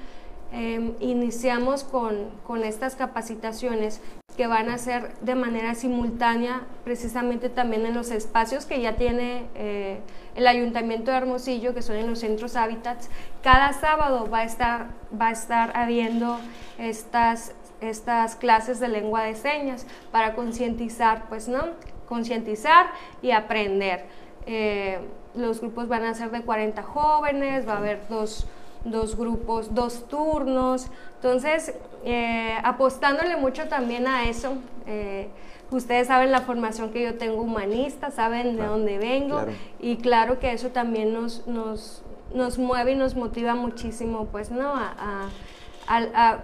em, 0.52 0.94
iniciamos 1.00 1.82
con, 1.82 2.30
con 2.46 2.62
estas 2.64 2.94
capacitaciones 2.94 4.00
que 4.36 4.46
van 4.46 4.70
a 4.70 4.78
ser 4.78 5.12
de 5.22 5.34
manera 5.34 5.74
simultánea, 5.74 6.62
precisamente 6.84 7.48
también 7.48 7.84
en 7.84 7.94
los 7.94 8.10
espacios 8.10 8.64
que 8.64 8.80
ya 8.80 8.94
tiene 8.94 9.46
eh, 9.56 9.98
el 10.36 10.46
Ayuntamiento 10.46 11.10
de 11.10 11.16
Hermosillo, 11.16 11.74
que 11.74 11.82
son 11.82 11.96
en 11.96 12.08
los 12.08 12.20
centros 12.20 12.54
hábitats. 12.54 13.10
Cada 13.42 13.72
sábado 13.72 14.30
va 14.30 14.40
a 14.40 14.44
estar, 14.44 14.88
va 15.20 15.28
a 15.28 15.32
estar 15.32 15.76
habiendo 15.76 16.38
estas, 16.78 17.54
estas 17.80 18.36
clases 18.36 18.78
de 18.78 18.88
lengua 18.88 19.22
de 19.24 19.34
señas 19.34 19.84
para 20.12 20.34
concientizar, 20.34 21.24
pues, 21.28 21.48
¿no? 21.48 21.64
Concientizar 22.06 22.86
y 23.20 23.32
aprender. 23.32 24.04
Eh, 24.46 25.00
los 25.34 25.60
grupos 25.60 25.88
van 25.88 26.04
a 26.04 26.14
ser 26.14 26.30
de 26.30 26.42
40 26.42 26.82
jóvenes, 26.82 27.68
va 27.68 27.74
a 27.74 27.78
haber 27.78 28.08
dos 28.08 28.46
dos 28.86 29.16
grupos, 29.16 29.74
dos 29.74 30.08
turnos. 30.08 30.86
Entonces, 31.16 31.74
eh, 32.04 32.56
apostándole 32.62 33.36
mucho 33.36 33.68
también 33.68 34.06
a 34.06 34.28
eso. 34.28 34.54
Eh, 34.86 35.28
ustedes 35.70 36.06
saben 36.06 36.30
la 36.30 36.42
formación 36.42 36.90
que 36.90 37.02
yo 37.02 37.16
tengo 37.16 37.42
humanista, 37.42 38.10
saben 38.10 38.56
de 38.56 38.64
dónde 38.64 38.98
vengo 38.98 39.44
y 39.80 39.96
claro 39.96 40.38
que 40.38 40.52
eso 40.52 40.68
también 40.68 41.12
nos, 41.12 41.46
nos, 41.48 42.02
nos, 42.32 42.58
mueve 42.58 42.92
y 42.92 42.94
nos 42.94 43.16
motiva 43.16 43.54
muchísimo, 43.56 44.26
pues, 44.26 44.50
¿no? 44.50 44.76
A, 44.76 44.94
a, 44.96 45.28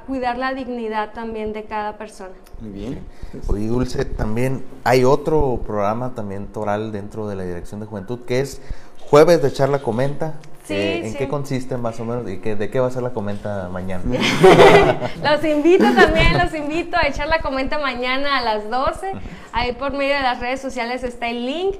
cuidar 0.06 0.38
la 0.38 0.54
dignidad 0.54 1.12
también 1.12 1.52
de 1.52 1.64
cada 1.64 1.98
persona. 1.98 2.34
Muy 2.60 2.70
bien. 2.70 2.98
Oye, 3.48 3.66
Dulce, 3.66 4.04
también 4.04 4.64
hay 4.84 5.04
otro 5.04 5.60
programa 5.66 6.14
también 6.14 6.46
toral 6.46 6.92
dentro 6.92 7.28
de 7.28 7.36
la 7.36 7.44
Dirección 7.44 7.80
de 7.80 7.86
Juventud 7.86 8.20
que 8.26 8.40
es 8.40 8.60
Jueves 9.00 9.42
de 9.42 9.52
Charla 9.52 9.80
Comenta, 9.80 10.34
eh, 10.68 11.02
¿En 11.04 11.14
qué 11.14 11.28
consiste 11.28 11.76
más 11.76 11.98
o 11.98 12.04
menos 12.04 12.30
y 12.30 12.38
qué, 12.38 12.54
de 12.54 12.70
qué 12.70 12.78
va 12.78 12.86
a 12.86 12.90
ser 12.90 13.02
la 13.02 13.10
comenta 13.10 13.68
mañana? 13.68 14.02
los 15.22 15.44
invito 15.44 15.84
también, 15.92 16.38
los 16.38 16.54
invito 16.54 16.96
a 16.96 17.08
echar 17.08 17.28
la 17.28 17.40
comenta 17.40 17.78
mañana 17.78 18.38
a 18.38 18.40
las 18.40 18.70
12. 18.70 19.12
Ahí 19.52 19.72
por 19.72 19.92
medio 19.92 20.14
de 20.14 20.22
las 20.22 20.38
redes 20.38 20.60
sociales 20.60 21.02
está 21.02 21.28
el 21.28 21.46
link. 21.46 21.76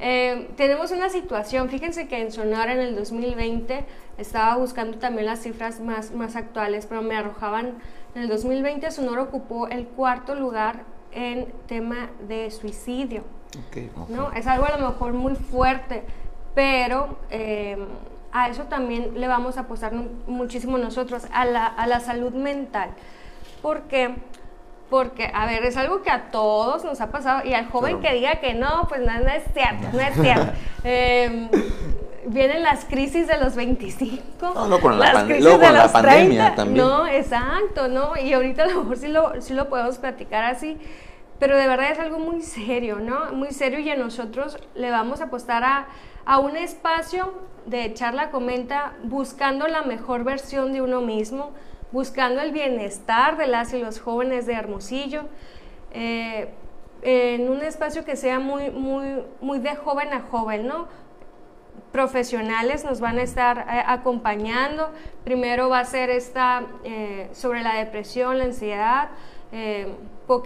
Eh, 0.00 0.50
tenemos 0.56 0.92
una 0.92 1.08
situación, 1.08 1.68
fíjense 1.68 2.06
que 2.06 2.20
en 2.20 2.30
Sonora 2.30 2.72
en 2.72 2.78
el 2.78 2.94
2020 2.94 3.84
estaba 4.16 4.56
buscando 4.56 4.98
también 4.98 5.26
las 5.26 5.40
cifras 5.40 5.80
más, 5.80 6.12
más 6.12 6.36
actuales, 6.36 6.86
pero 6.86 7.02
me 7.02 7.16
arrojaban, 7.16 7.74
en 8.14 8.22
el 8.22 8.28
2020 8.28 8.90
Sonora 8.92 9.22
ocupó 9.22 9.66
el 9.66 9.86
cuarto 9.86 10.34
lugar 10.36 10.84
en 11.12 11.52
tema 11.66 12.10
de 12.28 12.50
suicidio. 12.50 13.24
¿no? 14.08 14.30
Es 14.32 14.46
algo 14.46 14.66
a 14.66 14.78
lo 14.78 14.88
mejor 14.88 15.14
muy 15.14 15.34
fuerte, 15.34 16.04
pero 16.54 17.18
eh, 17.30 17.76
a 18.30 18.48
eso 18.48 18.64
también 18.64 19.18
le 19.18 19.26
vamos 19.26 19.56
a 19.56 19.62
apostar 19.62 19.92
muchísimo 20.26 20.78
nosotros, 20.78 21.26
a 21.32 21.44
la, 21.44 21.66
a 21.66 21.86
la 21.86 21.98
salud 22.00 22.32
mental. 22.34 22.90
¿Por 23.62 23.82
qué? 23.82 24.14
Porque, 24.90 25.30
a 25.32 25.46
ver, 25.46 25.64
es 25.64 25.76
algo 25.76 26.02
que 26.02 26.10
a 26.10 26.30
todos 26.30 26.84
nos 26.84 27.00
ha 27.00 27.10
pasado 27.10 27.46
y 27.46 27.52
al 27.52 27.68
joven 27.68 28.00
que 28.00 28.14
diga 28.14 28.36
que 28.36 28.54
no, 28.54 28.86
pues 28.88 29.02
no, 29.02 29.12
es 29.12 29.44
cierto, 29.52 29.88
no 29.92 30.00
es 30.00 30.14
cierto. 30.20 30.52
Em, 30.82 31.48
vienen 32.26 32.62
las 32.62 32.84
crisis 32.84 33.26
de 33.26 33.38
los 33.38 33.54
25. 33.54 34.22
No, 34.40 34.66
no, 34.66 34.80
con 34.80 34.98
la, 34.98 35.12
la 35.12 35.92
pandemia 35.92 36.54
también. 36.54 36.86
No, 36.86 37.06
exacto, 37.06 37.88
¿no? 37.88 38.16
Y 38.16 38.32
ahorita 38.32 38.64
a 38.64 38.66
lo 38.68 38.80
mejor 38.82 38.96
sí 38.96 39.08
lo, 39.08 39.40
sí 39.40 39.54
lo 39.54 39.68
podemos 39.68 39.98
platicar 39.98 40.44
así, 40.44 40.78
pero 41.38 41.56
de 41.56 41.66
verdad 41.66 41.90
es 41.90 41.98
algo 41.98 42.18
muy 42.18 42.42
serio, 42.42 42.98
¿no? 42.98 43.32
Muy 43.32 43.52
serio 43.52 43.78
y 43.78 43.90
a 43.90 43.96
nosotros 43.96 44.58
le 44.74 44.90
vamos 44.90 45.20
a 45.20 45.24
apostar 45.24 45.64
a, 45.64 45.86
a 46.24 46.38
un 46.38 46.56
espacio 46.56 47.32
de 47.66 47.92
charla 47.94 48.30
comenta 48.30 48.94
buscando 49.04 49.68
la 49.68 49.82
mejor 49.82 50.24
versión 50.24 50.72
de 50.72 50.82
uno 50.82 51.00
mismo, 51.00 51.52
buscando 51.92 52.40
el 52.40 52.52
bienestar 52.52 53.36
de 53.36 53.46
las 53.46 53.72
y 53.72 53.78
los 53.78 54.00
jóvenes 54.00 54.46
de 54.46 54.54
Hermosillo, 54.54 55.24
eh, 55.92 56.50
en 57.02 57.48
un 57.48 57.62
espacio 57.62 58.04
que 58.04 58.16
sea 58.16 58.40
muy, 58.40 58.70
muy, 58.70 59.24
muy 59.40 59.58
de 59.60 59.76
joven 59.76 60.12
a 60.12 60.20
joven, 60.20 60.66
¿no? 60.66 60.88
Profesionales 61.92 62.84
nos 62.84 63.00
van 63.00 63.18
a 63.18 63.22
estar 63.22 63.58
eh, 63.58 63.82
acompañando. 63.86 64.92
Primero 65.24 65.68
va 65.68 65.80
a 65.80 65.84
ser 65.84 66.10
esta 66.10 66.66
eh, 66.84 67.28
sobre 67.32 67.62
la 67.62 67.74
depresión, 67.74 68.38
la 68.38 68.44
ansiedad, 68.44 69.10
eh, 69.52 69.94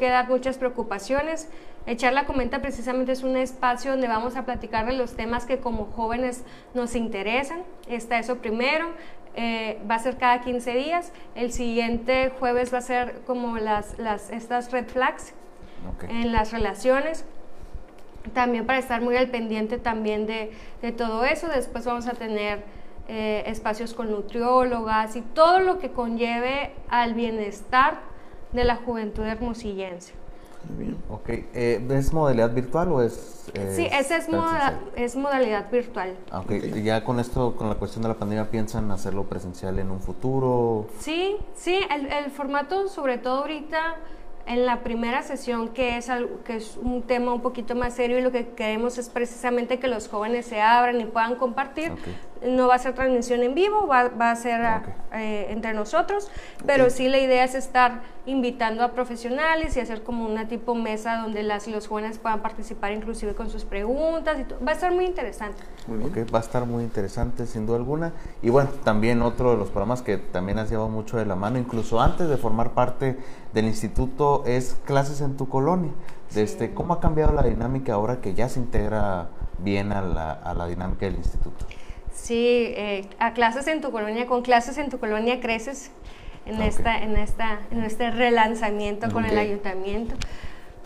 dar 0.01 0.29
muchas 0.29 0.59
preocupaciones. 0.59 1.49
Echar 1.85 2.13
la 2.13 2.27
comenta 2.27 2.63
precisamente 2.63 3.13
es 3.13 3.25
un 3.25 3.37
espacio 3.37 3.91
donde 3.91 4.07
vamos 4.07 4.37
a 4.37 4.45
platicar 4.45 4.87
de 4.87 4.93
los 4.93 5.17
temas 5.17 5.47
que 5.47 5.59
como 5.59 5.87
jóvenes 5.87 6.45
nos 6.75 6.95
interesan. 6.95 7.63
Está 7.89 8.19
eso 8.19 8.37
primero. 8.39 8.87
Eh, 9.35 9.81
va 9.91 9.97
a 9.97 9.99
ser 9.99 10.17
cada 10.17 10.41
15 10.43 10.75
días. 10.75 11.13
El 11.35 11.53
siguiente 11.53 12.31
jueves 12.39 12.73
va 12.73 12.79
a 12.79 12.83
ser 12.83 13.23
como 13.27 13.59
las, 13.59 13.99
las, 13.99 14.31
estas 14.31 14.71
red 14.71 14.87
flags 14.87 15.35
en 16.09 16.33
las 16.33 16.53
relaciones. 16.53 17.25
También 18.33 18.65
para 18.67 18.79
estar 18.79 19.01
muy 19.01 19.17
al 19.17 19.29
pendiente 19.29 19.79
también 19.79 20.27
de, 20.27 20.53
de 20.83 20.93
todo 20.93 21.25
eso. 21.25 21.49
Después 21.49 21.85
vamos 21.85 22.07
a 22.07 22.13
tener 22.13 22.63
eh, 23.09 23.43
espacios 23.47 23.95
con 23.95 24.13
nutriólogas 24.13 25.17
y 25.17 25.23
todo 25.23 25.59
lo 25.59 25.81
que 25.81 25.91
conlleve 25.91 26.71
al 26.89 27.15
bienestar 27.15 27.99
de 28.53 28.63
la 28.63 28.77
juventud 28.77 29.25
hermosillense. 29.25 30.22
Ok, 31.09 31.29
eh, 31.29 31.87
¿es 31.91 32.13
modalidad 32.13 32.53
virtual 32.53 32.93
o 32.93 33.03
es...? 33.03 33.51
sí, 33.75 33.87
esa 33.91 34.17
es, 34.17 34.29
es 34.97 35.17
modalidad 35.17 35.71
virtual. 35.71 36.17
Okay. 36.33 36.83
¿Ya 36.83 37.05
con 37.05 37.21
esto, 37.21 37.55
con 37.57 37.69
la 37.69 37.75
cuestión 37.75 38.03
de 38.03 38.09
la 38.09 38.15
pandemia, 38.15 38.51
piensan 38.51 38.91
hacerlo 38.91 39.25
presencial 39.25 39.79
en 39.79 39.91
un 39.91 40.01
futuro? 40.01 40.87
Sí, 40.99 41.37
sí, 41.55 41.81
el, 41.91 42.07
el 42.07 42.31
formato 42.31 42.89
sobre 42.89 43.19
todo 43.19 43.41
ahorita 43.41 43.97
en 44.47 44.67
la 44.67 44.83
primera 44.83 45.23
sesión, 45.23 45.69
que 45.69 45.97
es, 45.97 46.09
algo, 46.09 46.43
que 46.45 46.57
es 46.57 46.77
un 46.77 47.03
tema 47.03 47.33
un 47.33 47.43
poquito 47.43 47.75
más 47.75 47.95
serio 47.95 48.19
y 48.19 48.23
lo 48.23 48.33
que 48.33 48.49
queremos 48.49 48.99
es 48.99 49.09
precisamente 49.09 49.79
que 49.79 49.89
los 49.89 50.09
jóvenes 50.09 50.47
se 50.47 50.61
abran 50.61 51.01
y 51.01 51.05
puedan 51.05 51.37
compartir, 51.37 51.93
no 52.47 52.69
va 52.69 52.77
a 52.77 52.79
ser 52.79 52.95
transmisión 52.95 53.43
en 53.43 53.55
vivo, 53.55 53.87
va, 53.87 54.09
va 54.09 54.31
a 54.31 54.37
ser 54.37 54.53
Ah, 54.63 54.83
eh, 55.15 55.49
entre 55.51 55.75
nosotros, 55.75 56.29
pero 56.65 56.89
sí 56.89 57.09
la 57.09 57.19
idea 57.19 57.45
es 57.45 57.55
estar 57.55 58.01
invitando 58.25 58.83
a 58.83 58.93
profesionales 58.93 59.77
y 59.77 59.81
hacer 59.81 60.03
como 60.03 60.25
una 60.25 60.49
tipo 60.49 60.75
mesa 60.75 61.17
donde 61.17 61.43
las 61.43 61.69
y 61.69 61.71
los 61.71 61.87
jóvenes 61.87 62.19
puedan 62.19 62.41
participar 62.41 62.93
inclusive 62.93 63.35
con 63.35 63.51
sus 63.51 63.65
preguntas. 63.65 64.39
Y 64.41 64.65
va 64.65 64.71
a 64.71 64.75
estar 64.75 64.91
muy 64.93 65.05
interesante. 65.05 65.63
Muy 65.87 65.99
bien. 65.99 66.11
Ok, 66.11 66.35
va 66.35 66.39
a 66.39 66.43
estar 66.43 66.65
muy 66.65 66.83
interesante 66.83 67.47
sin 67.47 67.67
duda 67.67 67.77
alguna. 67.77 68.13
Y 68.41 68.49
bueno, 68.49 68.71
también 68.85 69.21
otro 69.21 69.51
de 69.51 69.59
los 69.59 69.69
programas 69.69 70.01
que 70.01 70.17
también 70.17 70.59
has 70.59 70.71
llevado 70.71 70.89
mucho 70.89 71.19
de 71.19 71.27
la 71.27 71.37
mano, 71.37 71.59
incluso 71.59 72.01
antes 72.01 72.29
de 72.29 72.39
formar 72.39 72.71
parte 72.71 73.19
del 73.53 73.67
instituto, 73.67 74.45
es 74.47 74.77
Clases 74.87 75.21
en 75.21 75.37
tu 75.37 75.49
Colonia. 75.49 75.93
Desde, 76.33 76.73
¿Cómo 76.73 76.95
ha 76.95 77.01
cambiado 77.01 77.35
la 77.35 77.43
dinámica 77.43 77.93
ahora 77.93 78.23
que 78.23 78.33
ya 78.33 78.49
se 78.49 78.61
integra 78.61 79.29
bien 79.59 79.93
a 79.93 80.01
la, 80.01 80.33
a 80.33 80.55
la 80.55 80.67
dinámica 80.67 81.05
del 81.05 81.17
instituto? 81.17 81.67
Sí, 82.23 82.73
eh, 82.77 83.05
a 83.19 83.33
clases 83.33 83.67
en 83.67 83.81
tu 83.81 83.91
colonia, 83.91 84.27
con 84.29 84.43
clases 84.43 84.79
en 84.79 84.91
tu 84.91 85.01
colonia 85.01 85.41
creces 85.41 85.91
en, 86.47 86.63
esta, 86.63 87.03
en, 87.03 87.17
esta, 87.17 87.59
en 87.73 87.83
este 87.83 88.13
relanzamiento 88.13 89.11
con 89.13 89.25
el 89.25 89.37
ayuntamiento. 89.37 90.15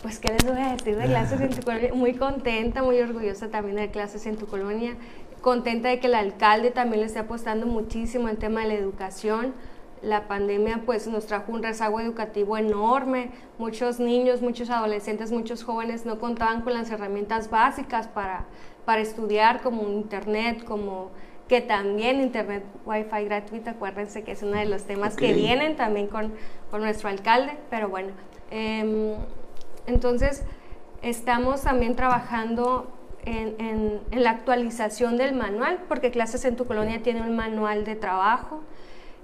Pues, 0.01 0.17
¿qué 0.17 0.29
les 0.29 0.43
voy 0.43 0.59
a 0.59 0.75
decir 0.75 0.97
de 0.97 1.05
clases 1.05 1.39
en 1.39 1.51
tu 1.51 1.61
colonia? 1.61 1.93
Muy 1.93 2.15
contenta, 2.15 2.81
muy 2.81 2.99
orgullosa 2.99 3.49
también 3.49 3.75
de 3.75 3.91
clases 3.91 4.25
en 4.25 4.37
tu 4.37 4.47
colonia. 4.47 4.95
Contenta 5.41 5.89
de 5.89 5.99
que 5.99 6.07
el 6.07 6.15
alcalde 6.15 6.71
también 6.71 7.01
le 7.01 7.05
esté 7.05 7.19
apostando 7.19 7.67
muchísimo 7.67 8.29
al 8.29 8.37
tema 8.37 8.61
de 8.61 8.69
la 8.69 8.73
educación. 8.73 9.53
La 10.01 10.27
pandemia 10.27 10.81
pues 10.87 11.05
nos 11.05 11.27
trajo 11.27 11.51
un 11.51 11.61
rezago 11.61 11.99
educativo 11.99 12.57
enorme. 12.57 13.29
Muchos 13.59 13.99
niños, 13.99 14.41
muchos 14.41 14.71
adolescentes, 14.71 15.31
muchos 15.31 15.63
jóvenes 15.63 16.03
no 16.03 16.17
contaban 16.17 16.61
con 16.61 16.73
las 16.73 16.89
herramientas 16.89 17.51
básicas 17.51 18.07
para, 18.07 18.45
para 18.85 19.01
estudiar 19.01 19.61
como 19.61 19.83
internet, 19.83 20.63
como 20.63 21.11
que 21.47 21.61
también 21.61 22.19
internet 22.21 22.63
wifi 22.85 23.23
gratuita, 23.25 23.71
acuérdense 23.71 24.23
que 24.23 24.33
es 24.33 24.43
uno 24.43 24.57
de 24.57 24.65
los 24.65 24.83
temas 24.83 25.15
que 25.15 25.33
vienen 25.33 25.75
también 25.77 26.07
con, 26.07 26.33
con 26.71 26.81
nuestro 26.81 27.09
alcalde, 27.09 27.53
pero 27.69 27.87
bueno. 27.89 28.09
em, 28.51 29.13
entonces, 29.85 30.43
estamos 31.01 31.61
también 31.61 31.95
trabajando 31.95 32.87
en, 33.25 33.55
en- 33.59 33.99
en 34.11 34.23
la 34.23 34.31
actualización 34.31 35.17
del 35.17 35.33
manual, 35.35 35.79
porque 35.87 36.11
Clases 36.11 36.43
en 36.45 36.55
tu 36.55 36.65
Colonia 36.65 37.01
tiene 37.03 37.21
un 37.21 37.35
manual 37.35 37.85
de 37.85 37.95
trabajo. 37.95 38.61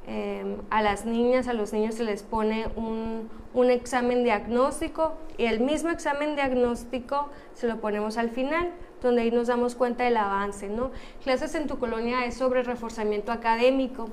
Eh, 0.05 0.57
a 0.69 0.81
las 0.81 1.05
niñas, 1.05 1.47
a 1.47 1.53
los 1.53 1.71
niños 1.71 1.95
se 1.95 2.03
les 2.03 2.23
pone 2.23 2.67
un, 2.75 3.29
un 3.53 3.69
examen 3.71 4.25
diagnóstico 4.25 5.13
y 5.37 5.45
el 5.45 5.61
mismo 5.61 5.89
examen 5.91 6.35
diagnóstico 6.35 7.29
se 7.53 7.67
lo 7.69 7.77
ponemos 7.79 8.17
al 8.17 8.29
final, 8.29 8.69
donde 9.03 9.21
ahí 9.21 9.31
nos 9.31 9.47
damos 9.47 9.75
cuenta 9.75 10.03
del 10.05 10.17
avance. 10.17 10.69
¿no? 10.69 10.91
Clases 11.23 11.53
en 11.55 11.67
tu 11.67 11.77
colonia 11.77 12.25
es 12.25 12.35
sobre 12.35 12.63
reforzamiento 12.63 13.31
académico, 13.31 14.09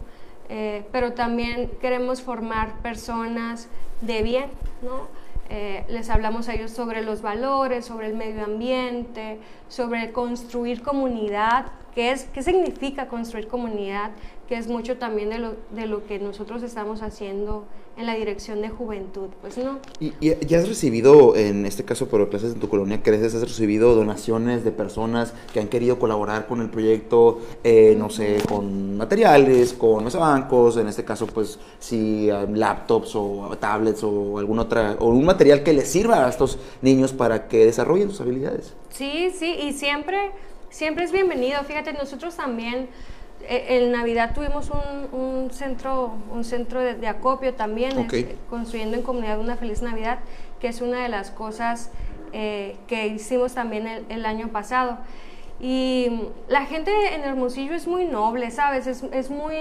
eh, 0.48 0.85
pero 0.92 1.12
también 1.12 1.70
queremos 1.81 2.22
formar 2.22 2.83
personas 2.83 3.68
de 4.00 4.22
bien, 4.22 4.50
¿no? 4.83 5.09
Eh, 5.53 5.85
les 5.88 6.11
hablamos 6.11 6.48
a 6.48 6.55
ellos 6.55 6.70
sobre 6.70 7.03
los 7.03 7.22
valores, 7.22 7.85
sobre 7.85 8.07
el 8.07 8.14
medio 8.14 8.44
ambiente, 8.44 9.40
sobre 9.68 10.12
construir 10.12 10.81
comunidad, 10.81 11.66
qué, 11.94 12.12
es, 12.12 12.24
qué 12.33 12.42
significa 12.42 13.09
construir 13.09 13.48
comunidad, 13.48 14.11
que 14.48 14.57
es 14.57 14.66
mucho 14.66 14.96
también 14.96 15.31
de 15.31 15.38
lo, 15.38 15.55
de 15.74 15.87
lo 15.87 16.05
que 16.07 16.18
nosotros 16.18 16.62
estamos 16.62 17.03
haciendo 17.03 17.64
en 17.96 18.07
la 18.07 18.14
dirección 18.14 18.62
de 18.62 18.68
juventud. 18.68 19.29
Pues 19.40 19.59
no, 19.59 19.79
¿Y, 20.00 20.12
y 20.20 20.35
ya 20.46 20.59
has 20.59 20.68
recibido, 20.68 21.37
en 21.37 21.66
este 21.66 21.85
caso 21.85 22.09
por 22.09 22.29
clases 22.31 22.55
en 22.55 22.61
tu 22.61 22.68
colonia 22.68 23.03
Creces, 23.03 23.35
has 23.35 23.42
recibido 23.42 23.94
donaciones 23.94 24.64
de 24.64 24.72
personas 24.72 25.35
que 25.53 25.61
han 25.61 25.68
querido 25.68 25.98
colaborar 25.98 26.46
con 26.46 26.61
el 26.62 26.70
proyecto, 26.70 27.40
eh, 27.62 27.94
no 27.98 28.11
sé, 28.11 28.38
con 28.48 28.96
materiales, 28.96 29.72
con 29.72 30.05
bancos, 30.05 30.76
en 30.79 30.88
este 30.88 31.05
caso, 31.05 31.26
pues, 31.26 31.59
si 31.79 32.29
eh, 32.31 32.46
laptops 32.53 33.14
o 33.14 33.57
tablets 33.61 34.03
o 34.03 34.38
algún 34.38 34.59
otra, 34.59 34.96
o 34.98 35.09
un 35.09 35.24
material 35.24 35.62
que 35.62 35.72
les 35.72 35.88
sirva 35.88 36.26
a 36.26 36.29
estos 36.29 36.59
niños 36.83 37.12
para 37.12 37.48
que 37.48 37.66
desarrollen 37.66 38.11
sus 38.11 38.20
habilidades? 38.20 38.74
Sí, 38.90 39.31
sí, 39.31 39.57
y 39.62 39.72
siempre, 39.72 40.33
siempre 40.70 41.04
es 41.04 41.12
bienvenido. 41.12 41.62
Fíjate, 41.64 41.92
nosotros 41.92 42.37
también 42.37 42.88
eh, 43.42 43.66
en 43.68 43.92
Navidad 43.92 44.33
tuvimos 44.35 44.70
un, 44.70 45.20
un 45.20 45.50
centro, 45.50 46.14
un 46.33 46.44
centro 46.44 46.80
de, 46.80 46.94
de 46.94 47.09
acopio 47.09 47.54
también, 47.54 47.98
es, 47.98 48.26
construyendo 48.48 48.96
en 48.96 49.02
comunidad 49.02 49.38
una 49.38 49.56
feliz 49.56 49.83
Navidad, 49.83 50.20
que 50.61 50.68
es 50.68 50.80
una 50.80 51.02
de 51.02 51.09
las 51.09 51.30
cosas 51.30 51.90
eh, 52.33 52.76
que 52.87 53.09
hicimos 53.09 53.54
también 53.54 53.87
el, 53.87 54.06
el 54.09 54.24
año 54.24 54.48
pasado. 54.48 54.98
Y 55.61 56.22
la 56.48 56.64
gente 56.64 56.90
en 57.14 57.22
Hermosillo 57.22 57.74
es 57.74 57.87
muy 57.87 58.06
noble, 58.06 58.50
¿sabes? 58.50 58.87
Es, 58.87 59.02
es 59.12 59.28
muy 59.28 59.56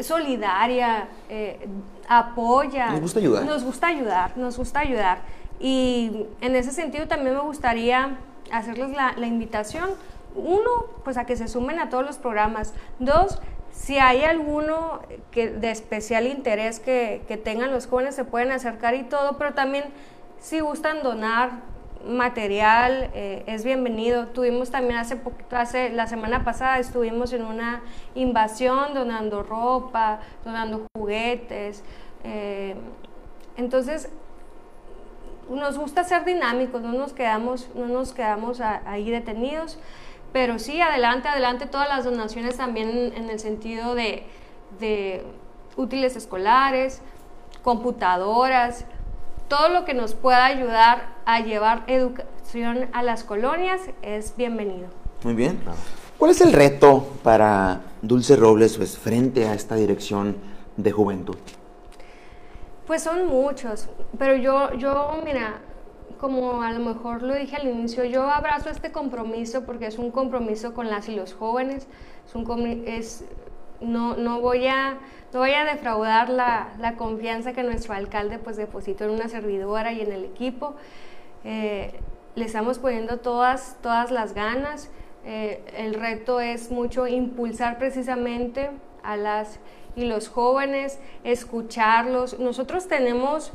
solidaria, 0.00 1.08
eh, 1.28 1.68
apoya. 2.08 2.90
Nos 2.90 3.00
gusta 3.00 3.20
ayudar. 3.20 3.44
Nos 3.44 3.64
gusta 3.64 3.86
ayudar, 3.86 4.36
nos 4.36 4.56
gusta 4.58 4.80
ayudar. 4.80 5.18
Y 5.60 6.26
en 6.40 6.56
ese 6.56 6.72
sentido 6.72 7.06
también 7.06 7.34
me 7.36 7.42
gustaría 7.42 8.16
hacerles 8.52 8.90
la, 8.90 9.26
invitación. 9.26 9.90
Uno, 10.34 10.70
pues 11.04 11.16
a 11.16 11.24
que 11.24 11.36
se 11.36 11.48
sumen 11.48 11.78
a 11.78 11.88
todos 11.88 12.04
los 12.04 12.18
programas. 12.18 12.74
Dos, 12.98 13.40
si 13.72 13.98
hay 13.98 14.22
alguno 14.22 15.00
que, 15.30 15.50
de 15.50 15.70
especial 15.70 16.26
interés 16.26 16.80
que, 16.80 17.22
que 17.26 17.36
tengan 17.36 17.72
los 17.72 17.86
jóvenes, 17.86 18.14
se 18.14 18.24
pueden 18.24 18.52
acercar 18.52 18.94
y 18.94 19.02
todo, 19.04 19.38
pero 19.38 19.54
también 19.54 19.84
si 20.38 20.60
gustan 20.60 21.02
donar 21.02 21.50
material, 22.04 23.10
eh, 23.14 23.44
es 23.46 23.64
bienvenido. 23.64 24.28
Tuvimos 24.28 24.70
también 24.70 24.98
hace 24.98 25.16
poquito, 25.16 25.56
hace 25.56 25.90
la 25.90 26.06
semana 26.06 26.44
pasada 26.44 26.78
estuvimos 26.78 27.32
en 27.32 27.44
una 27.44 27.82
invasión 28.14 28.94
donando 28.94 29.42
ropa, 29.42 30.20
donando 30.44 30.86
juguetes. 30.96 31.82
eh, 32.24 32.74
entonces, 33.56 34.08
nos 35.50 35.76
gusta 35.78 36.04
ser 36.04 36.24
dinámicos, 36.24 36.80
no 36.82 36.92
nos 36.92 37.12
quedamos, 37.12 37.68
no 37.74 37.86
nos 37.86 38.12
quedamos 38.12 38.60
a- 38.60 38.82
ahí 38.86 39.10
detenidos, 39.10 39.78
pero 40.32 40.58
sí, 40.58 40.80
adelante, 40.80 41.28
adelante, 41.28 41.66
todas 41.66 41.88
las 41.88 42.04
donaciones 42.04 42.56
también 42.56 42.88
en, 42.90 43.14
en 43.16 43.30
el 43.30 43.40
sentido 43.40 43.94
de, 43.94 44.24
de 44.78 45.24
útiles 45.76 46.14
escolares, 46.16 47.02
computadoras, 47.62 48.84
todo 49.48 49.68
lo 49.68 49.84
que 49.84 49.94
nos 49.94 50.14
pueda 50.14 50.44
ayudar 50.44 51.08
a 51.26 51.40
llevar 51.40 51.82
educación 51.88 52.88
a 52.92 53.02
las 53.02 53.24
colonias 53.24 53.80
es 54.02 54.36
bienvenido. 54.36 54.88
Muy 55.24 55.34
bien. 55.34 55.60
¿Cuál 56.18 56.30
es 56.30 56.40
el 56.40 56.52
reto 56.52 57.08
para 57.22 57.80
Dulce 58.02 58.36
Robles 58.36 58.76
pues, 58.76 58.96
frente 58.98 59.48
a 59.48 59.54
esta 59.54 59.74
dirección 59.74 60.36
de 60.76 60.92
juventud? 60.92 61.36
Pues 62.90 63.04
son 63.04 63.28
muchos, 63.28 63.88
pero 64.18 64.34
yo, 64.34 64.72
yo, 64.74 65.20
mira, 65.24 65.60
como 66.18 66.60
a 66.60 66.72
lo 66.72 66.80
mejor 66.80 67.22
lo 67.22 67.36
dije 67.36 67.54
al 67.54 67.68
inicio, 67.68 68.04
yo 68.04 68.28
abrazo 68.28 68.68
este 68.68 68.90
compromiso 68.90 69.64
porque 69.64 69.86
es 69.86 69.96
un 69.96 70.10
compromiso 70.10 70.74
con 70.74 70.90
las 70.90 71.08
y 71.08 71.14
los 71.14 71.32
jóvenes, 71.32 71.86
es 72.86 73.24
no, 73.80 74.16
no 74.16 74.40
voy 74.40 74.66
a 74.66 74.98
no 75.32 75.38
voy 75.38 75.52
a 75.52 75.64
defraudar 75.64 76.30
la, 76.30 76.70
la 76.80 76.96
confianza 76.96 77.52
que 77.52 77.62
nuestro 77.62 77.94
alcalde 77.94 78.40
pues 78.40 78.56
depositó 78.56 79.04
en 79.04 79.10
una 79.10 79.28
servidora 79.28 79.92
y 79.92 80.00
en 80.00 80.10
el 80.10 80.24
equipo. 80.24 80.74
Eh, 81.44 81.92
le 82.34 82.44
estamos 82.44 82.80
poniendo 82.80 83.18
todas, 83.18 83.76
todas 83.82 84.10
las 84.10 84.34
ganas. 84.34 84.90
Eh, 85.24 85.62
el 85.76 85.94
reto 85.94 86.40
es 86.40 86.72
mucho 86.72 87.06
impulsar 87.06 87.78
precisamente 87.78 88.72
a 89.04 89.16
las 89.16 89.60
y 89.96 90.04
los 90.04 90.28
jóvenes, 90.28 90.98
escucharlos. 91.24 92.38
Nosotros 92.38 92.86
tenemos 92.88 93.52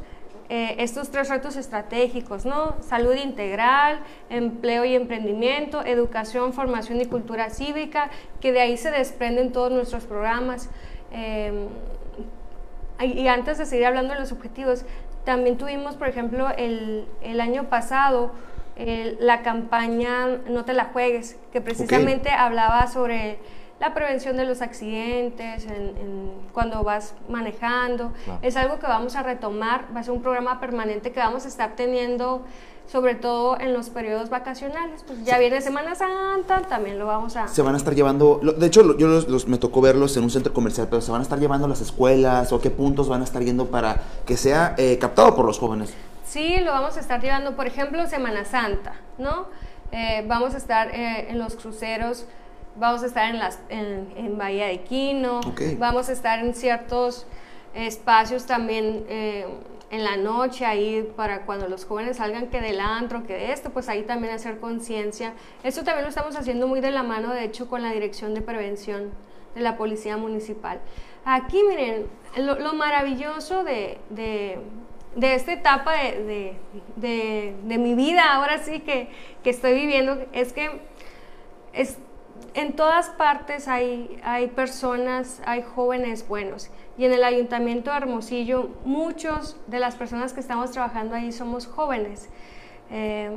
eh, 0.49 0.75
estos 0.79 1.09
tres 1.09 1.29
retos 1.29 1.55
estratégicos, 1.55 2.45
¿no? 2.45 2.75
Salud 2.81 3.15
integral, 3.15 3.99
empleo 4.29 4.85
y 4.85 4.93
emprendimiento, 4.95 5.83
educación, 5.85 6.53
formación 6.53 7.01
y 7.01 7.05
cultura 7.05 7.49
cívica, 7.49 8.09
que 8.41 8.51
de 8.51 8.61
ahí 8.61 8.77
se 8.77 8.91
desprenden 8.91 9.51
todos 9.51 9.71
nuestros 9.71 10.03
programas. 10.03 10.69
Eh, 11.11 11.67
y 13.01 13.27
antes 13.27 13.57
de 13.57 13.65
seguir 13.65 13.85
hablando 13.87 14.13
de 14.13 14.19
los 14.19 14.31
objetivos, 14.31 14.85
también 15.25 15.57
tuvimos, 15.57 15.95
por 15.95 16.07
ejemplo, 16.07 16.47
el, 16.57 17.05
el 17.21 17.41
año 17.41 17.65
pasado 17.69 18.31
el- 18.77 19.17
la 19.19 19.41
campaña 19.41 20.27
No 20.49 20.63
te 20.65 20.73
la 20.73 20.85
juegues, 20.85 21.37
que 21.51 21.61
precisamente 21.61 22.29
hablaba 22.29 22.87
sobre 22.87 23.37
la 23.79 23.93
prevención 23.93 24.37
de 24.37 24.45
los 24.45 24.61
accidentes, 24.61 25.65
en- 25.65 25.97
en 25.97 26.31
cuando 26.53 26.83
vas 26.83 27.13
manejando. 27.29 28.11
Claro. 28.23 28.39
Es 28.41 28.55
algo 28.55 28.79
que 28.79 28.87
vamos 28.87 29.15
a 29.15 29.23
retomar, 29.23 29.85
va 29.95 29.99
a 29.99 30.03
ser 30.03 30.13
un 30.13 30.21
programa 30.21 30.59
permanente 30.59 31.11
que 31.11 31.19
vamos 31.19 31.45
a 31.45 31.47
estar 31.49 31.75
teniendo, 31.75 32.43
sobre 32.87 33.15
todo 33.15 33.59
en 33.59 33.73
los 33.73 33.89
periodos 33.89 34.29
vacacionales. 34.29 35.03
Pues 35.05 35.23
ya 35.25 35.37
viene 35.39 35.59
Semana 35.59 35.93
Santa, 35.95 36.61
también 36.61 36.97
lo 36.99 37.05
vamos 37.07 37.35
a... 37.35 37.47
Se 37.49 37.61
van 37.61 37.73
a 37.73 37.77
estar 37.77 37.93
llevando, 37.95 38.39
lo- 38.41 38.53
de 38.53 38.65
hecho 38.67 38.81
lo- 38.83 38.97
yo 38.97 39.07
los, 39.07 39.27
los- 39.27 39.47
me 39.47 39.57
tocó 39.57 39.81
verlos 39.81 40.15
en 40.15 40.23
un 40.23 40.29
centro 40.29 40.53
comercial, 40.53 40.87
pero 40.89 41.01
se 41.01 41.11
van 41.11 41.19
a 41.19 41.23
estar 41.23 41.39
llevando 41.39 41.67
las 41.67 41.81
escuelas 41.81 42.53
o 42.53 42.61
qué 42.61 42.69
puntos 42.69 43.09
van 43.09 43.21
a 43.21 43.23
estar 43.25 43.41
yendo 43.43 43.65
para 43.67 44.01
que 44.25 44.37
sea 44.37 44.73
eh, 44.77 44.97
captado 44.99 45.35
por 45.35 45.45
los 45.45 45.59
jóvenes. 45.59 45.93
Sí, 46.25 46.57
lo 46.59 46.71
vamos 46.71 46.95
a 46.97 46.99
estar 47.01 47.21
llevando, 47.21 47.55
por 47.55 47.67
ejemplo, 47.67 48.05
Semana 48.07 48.45
Santa, 48.45 48.93
¿no? 49.17 49.47
Eh, 49.91 50.23
vamos 50.27 50.53
a 50.53 50.57
estar 50.57 50.89
eh, 50.93 51.27
en 51.29 51.39
los 51.39 51.55
cruceros 51.55 52.25
vamos 52.75 53.03
a 53.03 53.05
estar 53.05 53.29
en, 53.29 53.39
las, 53.39 53.59
en, 53.69 54.37
Bahía 54.37 54.67
de 54.67 54.81
Quino, 54.81 55.41
vamos 55.77 56.09
a 56.09 56.11
estar 56.11 56.39
en 56.39 56.53
ciertos 56.53 57.25
espacios 57.73 58.45
también 58.45 59.05
eh, 59.09 59.45
en 59.91 60.03
la 60.03 60.17
noche, 60.17 60.65
ahí 60.65 61.09
para 61.15 61.45
cuando 61.45 61.67
los 61.67 61.85
jóvenes 61.85 62.17
salgan 62.17 62.47
que 62.47 62.61
del 62.61 62.79
antro, 62.79 63.25
que 63.25 63.33
de 63.33 63.51
esto, 63.51 63.69
pues 63.69 63.87
ahí 63.89 64.03
también 64.03 64.33
hacer 64.33 64.59
conciencia. 64.59 65.33
Esto 65.63 65.83
también 65.83 66.03
lo 66.03 66.09
estamos 66.09 66.35
haciendo 66.35 66.67
muy 66.67 66.81
de 66.81 66.91
la 66.91 67.03
mano, 67.03 67.31
de 67.31 67.43
hecho, 67.43 67.67
con 67.67 67.81
la 67.81 67.91
Dirección 67.91 68.33
de 68.33 68.41
Prevención 68.41 69.11
de 69.53 69.61
la 69.61 69.77
Policía 69.77 70.17
Municipal. 70.17 70.79
Aquí, 71.23 71.61
miren, 71.67 72.07
lo, 72.37 72.73
maravilloso 72.73 73.63
de, 73.63 73.97
de, 74.09 74.59
esta 75.21 75.53
etapa 75.53 75.93
de, 75.93 76.57
de, 76.95 77.77
mi 77.77 77.93
vida, 77.95 78.33
ahora 78.33 78.59
sí 78.59 78.81
que, 78.81 79.09
que 79.43 79.49
estoy 79.49 79.73
viviendo, 79.73 80.25
es 80.33 80.51
que 80.51 80.69
es, 81.73 81.97
en 82.55 82.73
todas 82.73 83.09
partes 83.09 83.67
hay, 83.67 84.17
hay 84.23 84.47
personas, 84.47 85.41
hay 85.45 85.61
jóvenes 85.61 86.27
buenos. 86.27 86.71
Y 86.97 87.03
en 87.03 87.11
el 87.11 87.23
Ayuntamiento 87.23 87.91
de 87.91 87.97
Hermosillo, 87.97 88.69
muchos 88.85 89.57
de 89.67 89.79
las 89.79 89.95
personas 89.95 90.31
que 90.31 90.39
estamos 90.39 90.71
trabajando 90.71 91.15
ahí 91.15 91.33
somos 91.33 91.67
jóvenes. 91.67 92.29
Eh, 92.89 93.29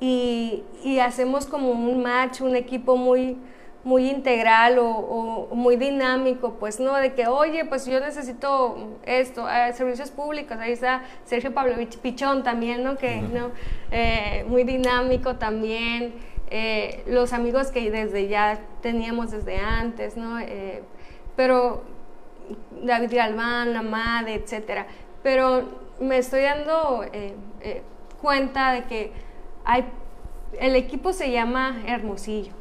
y, 0.00 0.64
y, 0.82 0.98
hacemos 0.98 1.46
como 1.46 1.70
un 1.70 2.02
match, 2.02 2.40
un 2.40 2.56
equipo 2.56 2.96
muy, 2.96 3.36
muy 3.84 4.08
integral 4.10 4.78
o, 4.80 5.48
muy 5.52 5.76
dinámico, 5.76 6.54
pues 6.58 6.78
no, 6.80 6.94
de 6.96 7.14
que, 7.14 7.26
oye, 7.26 7.64
pues 7.64 7.86
yo 7.86 8.00
necesito 8.00 8.98
esto, 9.04 9.48
eh, 9.48 9.72
servicios 9.72 10.10
públicos, 10.10 10.56
ahí 10.58 10.72
está 10.72 11.02
Sergio 11.24 11.52
Pavlovich 11.52 11.98
Pichón 11.98 12.42
también, 12.42 12.82
¿no? 12.84 12.96
Que, 12.96 13.20
¿no? 13.20 13.50
Eh, 13.90 14.44
muy 14.48 14.64
dinámico 14.64 15.36
también, 15.36 16.14
eh, 16.52 17.02
los 17.06 17.32
amigos 17.32 17.68
que 17.68 17.90
desde 17.90 18.28
ya 18.28 18.60
teníamos 18.82 19.30
desde 19.30 19.58
antes, 19.58 20.16
¿no? 20.16 20.38
pero 21.34 21.82
David 22.82 23.14
Galván, 23.14 23.74
Amade, 23.74 24.34
etcétera, 24.34 24.86
pero 25.22 25.80
me 25.98 26.18
estoy 26.18 26.42
dando 26.42 27.04
cuenta 28.20 28.72
de 28.72 28.84
que 28.84 29.12
hay, 29.64 29.84
el 30.60 30.76
equipo 30.76 31.12
se 31.12 31.30
llama 31.30 31.82
Hermosillo, 31.86 32.52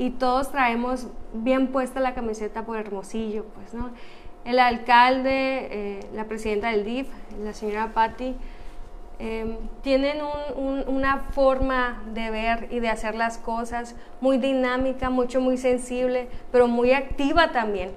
y 0.00 0.08
todos 0.08 0.50
traemos 0.50 1.08
bien 1.34 1.68
puesta 1.68 2.00
la 2.00 2.14
camiseta 2.14 2.64
por 2.64 2.78
Hermosillo, 2.78 3.44
pues, 3.54 3.74
¿no? 3.74 3.90
El 4.46 4.58
alcalde, 4.58 5.68
eh, 5.70 6.00
la 6.14 6.24
presidenta 6.24 6.70
del 6.70 6.86
DIF, 6.86 7.06
la 7.44 7.52
señora 7.52 7.92
Patti, 7.92 8.34
em, 9.20 9.56
tienen 9.82 10.18
una 10.86 11.18
forma 11.18 12.02
de 12.14 12.30
ver 12.30 12.68
y 12.70 12.80
de 12.80 12.88
hacer 12.88 13.14
las 13.14 13.38
cosas 13.38 13.94
muy 14.20 14.38
dinámica, 14.38 15.10
mucho, 15.10 15.40
muy 15.40 15.58
sensible, 15.58 16.28
pero 16.50 16.66
muy 16.66 16.92
activa 16.92 17.52
también. 17.52 17.92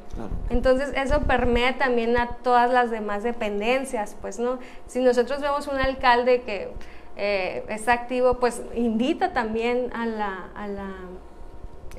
Entonces 0.49 0.91
eso 0.95 1.21
permea 1.21 1.77
también 1.77 2.17
a 2.17 2.27
todas 2.43 2.69
las 2.71 2.91
demás 2.91 3.23
dependencias, 3.23 4.15
pues, 4.21 4.37
¿no? 4.37 4.59
Si 4.87 4.99
nosotros 4.99 5.41
vemos 5.41 5.67
un 5.67 5.77
alcalde 5.77 6.41
que 6.41 6.69
eh, 7.15 7.63
está 7.69 7.93
activo, 7.93 8.39
pues 8.39 8.61
invita 8.75 9.33
también 9.33 9.91
a 9.93 10.05
la 10.05 10.49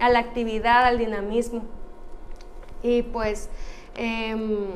a 0.01 0.09
la 0.09 0.19
actividad, 0.19 0.85
al 0.85 0.99
dinamismo. 0.99 1.63
Y 2.83 3.03
pues 3.03 3.49
em, 3.97 4.67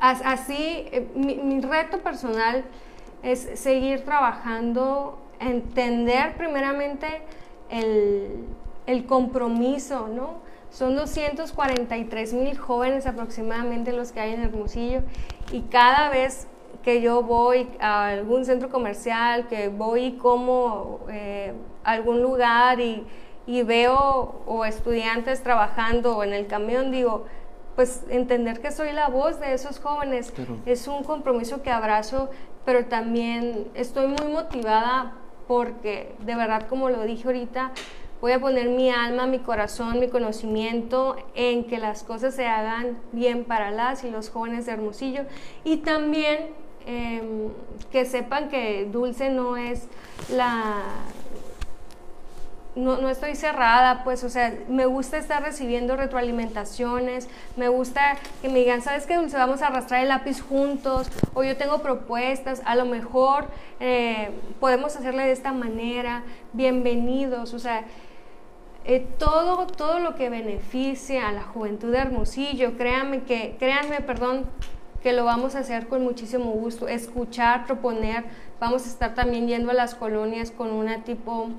así, 0.00 0.88
eh, 0.90 1.08
mi, 1.14 1.60
reto 1.60 1.98
personal 1.98 2.64
es 3.22 3.48
seguir 3.54 4.04
trabajando, 4.04 5.18
entender 5.40 6.36
primeramente 6.36 7.06
el, 7.70 8.44
el 8.86 9.06
compromiso, 9.06 10.08
¿no? 10.08 10.40
Son 10.70 10.96
243 10.96 12.32
mil 12.32 12.56
jóvenes 12.56 13.06
aproximadamente 13.06 13.92
los 13.92 14.10
que 14.10 14.20
hay 14.20 14.32
en 14.32 14.42
Hermosillo 14.42 15.02
y 15.50 15.62
cada 15.62 16.08
vez 16.08 16.46
que 16.82 17.00
yo 17.00 17.22
voy 17.22 17.68
a 17.78 18.08
algún 18.08 18.44
centro 18.44 18.70
comercial, 18.70 19.46
que 19.48 19.68
voy 19.68 20.12
como 20.12 21.00
eh, 21.10 21.52
algún 21.84 22.22
lugar 22.22 22.80
y, 22.80 23.06
y 23.46 23.62
veo 23.62 24.42
o 24.46 24.64
estudiantes 24.64 25.42
trabajando 25.42 26.24
en 26.24 26.32
el 26.32 26.46
camión, 26.46 26.90
digo, 26.90 27.26
pues 27.76 28.04
entender 28.08 28.60
que 28.60 28.70
soy 28.70 28.92
la 28.92 29.08
voz 29.08 29.40
de 29.40 29.54
esos 29.54 29.78
jóvenes 29.78 30.32
es 30.66 30.88
un 30.88 31.04
compromiso 31.04 31.62
que 31.62 31.70
abrazo, 31.70 32.30
pero 32.64 32.86
también 32.86 33.68
estoy 33.74 34.06
muy 34.06 34.32
motivada 34.32 35.14
porque 35.48 36.14
de 36.20 36.34
verdad, 36.34 36.68
como 36.68 36.88
lo 36.88 37.02
dije 37.02 37.26
ahorita, 37.26 37.72
voy 38.20 38.32
a 38.32 38.40
poner 38.40 38.68
mi 38.68 38.88
alma, 38.88 39.26
mi 39.26 39.40
corazón, 39.40 39.98
mi 39.98 40.08
conocimiento 40.08 41.16
en 41.34 41.64
que 41.64 41.78
las 41.78 42.04
cosas 42.04 42.34
se 42.34 42.46
hagan 42.46 42.98
bien 43.10 43.44
para 43.44 43.72
las 43.72 44.04
y 44.04 44.10
los 44.10 44.30
jóvenes 44.30 44.66
de 44.66 44.72
Hermosillo. 44.72 45.24
Y 45.64 45.78
también 45.78 46.50
em, 46.86 47.48
que 47.90 48.04
sepan 48.04 48.48
que 48.48 48.88
Dulce 48.90 49.28
no 49.28 49.56
es 49.56 49.88
la 50.30 50.82
no, 52.74 52.96
no, 52.96 53.10
estoy 53.10 53.34
cerrada, 53.34 54.02
pues, 54.02 54.24
o 54.24 54.30
sea, 54.30 54.54
me 54.68 54.86
gusta 54.86 55.18
estar 55.18 55.42
recibiendo 55.42 55.94
retroalimentaciones, 55.94 57.28
me 57.56 57.68
gusta 57.68 58.16
que 58.40 58.48
me 58.48 58.60
digan, 58.60 58.80
¿sabes 58.80 59.04
qué, 59.06 59.16
Dulce? 59.16 59.36
Vamos 59.36 59.60
a 59.60 59.66
arrastrar 59.66 60.00
el 60.00 60.08
lápiz 60.08 60.40
juntos, 60.40 61.08
o 61.34 61.44
yo 61.44 61.56
tengo 61.56 61.82
propuestas, 61.82 62.62
a 62.64 62.74
lo 62.74 62.86
mejor 62.86 63.46
eh, 63.78 64.30
podemos 64.58 64.96
hacerle 64.96 65.24
de 65.24 65.32
esta 65.32 65.52
manera, 65.52 66.22
bienvenidos, 66.54 67.52
o 67.52 67.58
sea, 67.58 67.84
eh, 68.84 69.06
todo, 69.18 69.66
todo 69.66 69.98
lo 69.98 70.14
que 70.14 70.30
beneficie 70.30 71.20
a 71.20 71.30
la 71.30 71.42
juventud 71.42 71.92
de 71.92 71.98
Hermosillo, 71.98 72.78
créanme 72.78 73.22
que, 73.24 73.56
créanme, 73.58 74.00
perdón, 74.00 74.46
que 75.02 75.12
lo 75.12 75.24
vamos 75.24 75.56
a 75.56 75.58
hacer 75.58 75.88
con 75.88 76.02
muchísimo 76.02 76.52
gusto, 76.52 76.88
escuchar, 76.88 77.66
proponer, 77.66 78.24
vamos 78.60 78.86
a 78.86 78.88
estar 78.88 79.14
también 79.14 79.46
yendo 79.46 79.70
a 79.72 79.74
las 79.74 79.94
colonias 79.94 80.50
con 80.50 80.70
una 80.70 81.04
tipo 81.04 81.50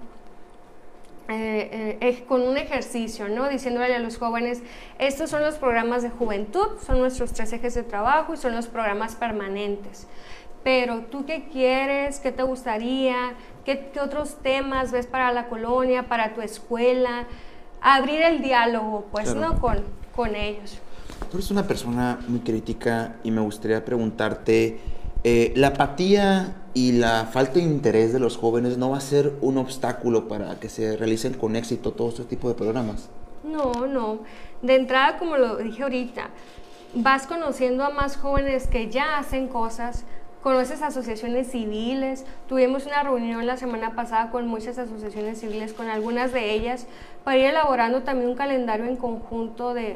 eh, 1.29 1.97
eh, 2.01 2.25
con 2.27 2.41
un 2.41 2.57
ejercicio, 2.57 3.29
¿no? 3.29 3.47
Diciéndole 3.47 3.95
a 3.95 3.99
los 3.99 4.17
jóvenes, 4.17 4.62
estos 4.99 5.29
son 5.29 5.41
los 5.41 5.55
programas 5.55 6.03
de 6.03 6.09
juventud, 6.09 6.67
son 6.86 6.99
nuestros 6.99 7.31
tres 7.31 7.53
ejes 7.53 7.75
de 7.75 7.83
trabajo 7.83 8.33
y 8.33 8.38
son 8.38 8.53
los 8.53 8.67
programas 8.67 9.15
permanentes. 9.15 10.07
Pero 10.63 11.01
tú 11.12 11.25
qué 11.25 11.47
quieres, 11.49 12.19
qué 12.19 12.31
te 12.31 12.43
gustaría, 12.43 13.33
qué, 13.63 13.91
otros 14.01 14.38
temas 14.41 14.91
ves 14.91 15.07
para 15.07 15.31
la 15.31 15.47
colonia, 15.47 16.07
para 16.09 16.33
tu 16.33 16.41
escuela, 16.41 17.25
abrir 17.81 18.21
el 18.21 18.41
diálogo, 18.41 19.05
pues, 19.12 19.33
¿no? 19.33 19.59
Con, 19.62 19.83
con 20.15 20.36
ellos. 20.36 20.79
Tú 21.31 21.38
eres 21.38 21.51
una 21.51 21.65
persona 21.65 22.19
muy 22.27 22.41
crítica 22.41 23.15
y 23.23 23.31
me 23.31 23.41
gustaría 23.41 23.83
preguntarte, 23.83 24.79
eh, 25.23 25.53
la 25.55 25.67
apatía 25.67 26.55
y 26.73 26.93
la 26.93 27.25
falta 27.31 27.53
de 27.53 27.62
interés 27.62 28.13
de 28.13 28.19
los 28.19 28.38
jóvenes 28.38 28.77
no 28.77 28.89
va 28.89 28.97
a 28.97 29.01
ser 29.01 29.33
un 29.41 29.57
obstáculo 29.57 30.27
para 30.27 30.59
que 30.59 30.69
se 30.69 30.97
realicen 30.97 31.33
con 31.33 31.55
éxito 31.55 31.91
todo 31.91 32.09
este 32.09 32.23
tipo 32.23 32.49
de 32.49 32.55
programas. 32.55 33.09
No, 33.43 33.71
no. 33.88 34.19
De 34.62 34.75
entrada, 34.75 35.17
como 35.17 35.38
lo 35.38 35.57
dije 35.57 35.83
ahorita, 35.83 36.29
vas 36.93 37.27
conociendo 37.27 37.83
a 37.83 37.89
más 37.89 38.17
jóvenes 38.17 38.67
que 38.67 38.89
ya 38.89 39.17
hacen 39.17 39.47
cosas, 39.47 40.03
conoces 40.41 40.81
asociaciones 40.81 41.51
civiles. 41.51 42.25
Tuvimos 42.47 42.86
una 42.86 43.03
reunión 43.03 43.45
la 43.45 43.57
semana 43.57 43.95
pasada 43.95 44.29
con 44.31 44.47
muchas 44.47 44.77
asociaciones 44.77 45.39
civiles, 45.39 45.73
con 45.73 45.88
algunas 45.89 46.33
de 46.33 46.51
ellas, 46.53 46.88
para 47.23 47.38
ir 47.38 47.45
elaborando 47.45 48.03
también 48.03 48.29
un 48.29 48.36
calendario 48.36 48.86
en 48.86 48.97
conjunto 48.97 49.73
de, 49.73 49.95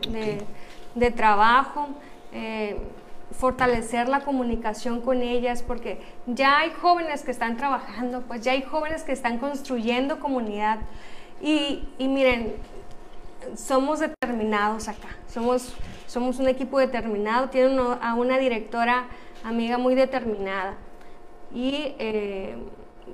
de, 0.96 1.12
trabajo. 1.12 1.90
Eh, 2.34 2.78
fortalecer 3.32 4.08
la 4.08 4.22
comunicación 4.22 5.02
con 5.02 5.22
ellas, 5.22 5.64
porque 5.64 6.02
ya 6.26 6.60
hay 6.60 6.72
jóvenes 6.72 7.24
que 7.24 7.32
están 7.32 7.58
trabajando, 7.58 8.22
pues 8.22 8.42
ya 8.42 8.54
hay 8.54 8.62
jóvenes 8.62 9.04
que 9.04 9.12
están 9.12 9.38
construyendo 9.38 10.20
comunidad. 10.20 10.80
Y, 11.42 11.84
miren, 12.00 12.56
somos 13.56 14.00
determinados 14.00 14.88
acá, 14.88 15.10
somos, 15.28 15.76
somos 16.08 16.40
un 16.40 16.48
equipo 16.48 16.80
determinado, 16.80 17.50
tiene 17.50 17.80
a 18.02 18.16
una 18.16 18.38
directora 18.38 19.08
amiga 19.44 19.78
muy 19.78 19.94
determinada. 19.94 20.76
Y 21.54 21.96
eh, 22.00 22.58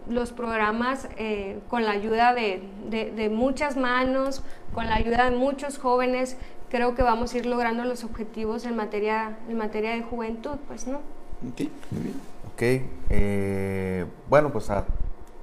los 0.08 0.32
programas 0.32 1.08
eh, 1.18 1.60
con 1.70 1.86
la 1.86 1.92
ayuda 1.92 2.34
de, 2.34 2.64
de, 2.90 3.30
muchas 3.30 3.78
manos, 3.78 4.44
con 4.74 4.88
la 4.88 4.96
ayuda 4.96 5.30
de 5.30 5.36
muchos 5.36 5.78
jóvenes, 5.78 6.38
creo 6.74 6.96
que 6.96 7.04
vamos 7.04 7.32
a 7.32 7.38
ir 7.38 7.46
logrando 7.46 7.84
los 7.84 8.04
objetivos 8.04 8.66
en 8.66 8.76
materia, 8.76 9.38
en 9.48 9.58
materia 9.58 9.92
de 9.92 10.02
juventud, 10.02 10.58
pues, 10.68 10.88
¿no? 10.88 10.98
Ok, 11.48 11.70
muy 11.92 12.02
bien. 12.02 12.16
Ok, 12.52 12.90
eh, 13.12 14.06
bueno, 14.28 14.52
pues 14.52 14.72
ah, 14.72 14.84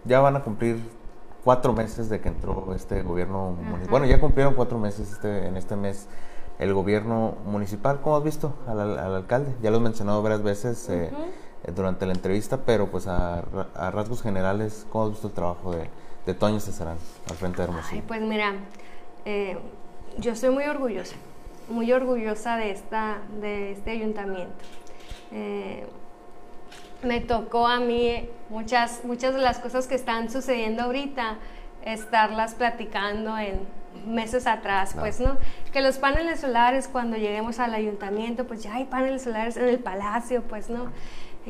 ya 0.05 0.19
van 0.19 0.35
a 0.35 0.43
cumplir 0.43 0.81
cuatro 1.45 1.73
meses 1.73 2.09
de 2.09 2.21
que 2.21 2.29
entró 2.29 2.75
este 2.75 3.03
gobierno 3.03 3.53
municipal. 3.53 3.91
Bueno, 3.91 4.07
ya 4.07 4.19
cumplieron 4.19 4.55
cuatro 4.55 4.81
meses 4.81 5.13
este, 5.13 5.47
en 5.47 5.57
este 5.57 5.77
mes 5.77 6.09
el 6.59 6.75
gobierno 6.75 7.37
municipal. 7.47 8.01
¿Cómo 8.03 8.17
has 8.17 8.25
visto 8.25 8.53
al, 8.67 8.99
alcalde? 8.99 9.55
Ya 9.63 9.71
lo 9.71 9.77
he 9.77 9.81
mencionado 9.81 10.23
varias 10.23 10.43
veces 10.43 10.89
eh, 10.89 11.13
eh, 11.63 11.73
durante 11.73 12.07
la 12.07 12.13
entrevista, 12.13 12.57
pero 12.67 12.89
pues 12.89 13.07
a, 13.07 13.43
rasgos 13.93 14.21
generales, 14.21 14.85
¿cómo 14.91 15.05
has 15.05 15.11
visto 15.11 15.29
el 15.29 15.35
trabajo 15.35 15.71
de, 15.71 15.89
de 16.27 16.35
Toño 16.35 16.59
Cesarán 16.59 16.97
al 17.29 17.37
frente 17.37 17.59
de 17.59 17.69
Hermosillo? 17.69 18.03
Ay, 18.03 18.05
pues 18.09 18.21
mira, 18.21 18.55
eh, 19.25 19.59
yo 20.19 20.33
estoy 20.33 20.51
muy 20.51 20.65
orgullosa, 20.65 21.17
muy 21.69 21.93
orgullosa 21.93 22.57
de, 22.57 22.71
esta, 22.71 23.19
de 23.41 23.73
este 23.73 23.93
ayuntamiento. 23.93 24.55
Eh, 25.33 25.87
me 27.03 27.21
tocó 27.21 27.67
a 27.67 27.81
mí 27.81 28.29
muchas, 28.49 29.05
muchas 29.05 29.35
de 29.35 29.41
las 29.41 29.59
cosas 29.59 29.87
que 29.87 29.95
están 29.95 30.31
sucediendo 30.31 30.83
ahorita, 30.83 31.39
estarlas 31.85 32.55
platicando 32.55 33.39
en 33.39 33.61
meses 34.07 34.47
atrás, 34.47 34.95
pues, 34.99 35.21
¿no? 35.21 35.37
Que 35.73 35.81
los 35.81 35.99
paneles 35.99 36.41
solares, 36.41 36.89
cuando 36.89 37.17
lleguemos 37.17 37.59
al 37.59 37.75
ayuntamiento, 37.75 38.47
pues 38.47 38.63
ya 38.63 38.75
hay 38.75 38.85
paneles 38.85 39.23
solares 39.23 39.57
en 39.57 39.69
el 39.69 39.79
palacio, 39.79 40.43
pues, 40.43 40.69
¿no? 40.69 40.91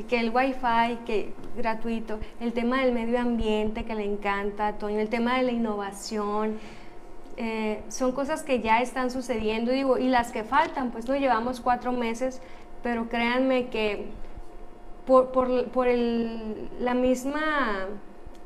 que 0.09 0.21
el 0.21 0.31
wifi 0.31 0.99
que 1.05 1.35
gratuito, 1.57 2.21
el 2.41 2.53
tema 2.53 2.83
del 2.83 2.93
medio 2.93 3.19
ambiente 3.19 3.85
que 3.85 3.95
le 3.95 4.05
encanta 4.05 4.75
Toño, 4.75 5.01
el 5.01 5.09
tema 5.09 5.37
de 5.37 5.43
la 5.43 5.53
innovación, 5.53 6.59
eh, 7.43 7.83
son 7.89 8.13
cosas 8.13 8.43
que 8.43 8.61
ya 8.61 8.83
están 8.83 9.11
sucediendo, 9.11 9.73
digo, 9.73 9.97
y 9.97 10.09
las 10.09 10.31
que 10.31 10.45
faltan, 10.45 10.91
pues 10.91 11.09
no 11.09 11.17
llevamos 11.17 11.63
cuatro 11.63 11.91
meses, 11.91 12.43
pero 12.83 13.09
créanme 13.09 13.69
que 13.69 14.09
por, 15.07 15.33
por, 15.33 15.71
por 15.71 15.89
el, 15.89 16.69
la 16.81 16.93
misma, 16.93 17.87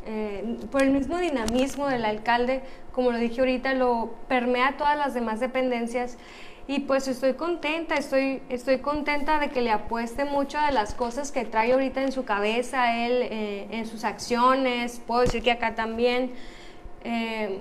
eh, 0.07 0.59
por 0.71 0.85
el 0.85 0.93
mismo 0.93 1.19
dinamismo 1.19 1.89
del 1.89 2.05
alcalde, 2.05 2.63
como 2.93 3.11
lo 3.11 3.19
dije 3.19 3.41
ahorita, 3.41 3.75
lo 3.75 4.15
permea 4.29 4.77
todas 4.77 4.97
las 4.97 5.13
demás 5.13 5.41
dependencias 5.41 6.17
y 6.69 6.79
pues 6.79 7.09
estoy 7.09 7.35
contenta, 7.35 7.97
estoy, 7.97 8.43
estoy 8.49 8.79
contenta 8.79 9.41
de 9.41 9.49
que 9.49 9.61
le 9.61 9.73
apueste 9.73 10.25
mucho 10.25 10.61
de 10.61 10.71
las 10.71 10.95
cosas 10.95 11.33
que 11.33 11.45
trae 11.45 11.73
ahorita 11.73 12.01
en 12.01 12.13
su 12.13 12.25
cabeza, 12.25 13.05
él, 13.05 13.27
eh, 13.29 13.67
en 13.73 13.87
sus 13.87 14.05
acciones, 14.05 15.03
puedo 15.05 15.23
decir 15.23 15.43
que 15.43 15.51
acá 15.51 15.75
también. 15.75 16.31
Eh, 17.03 17.59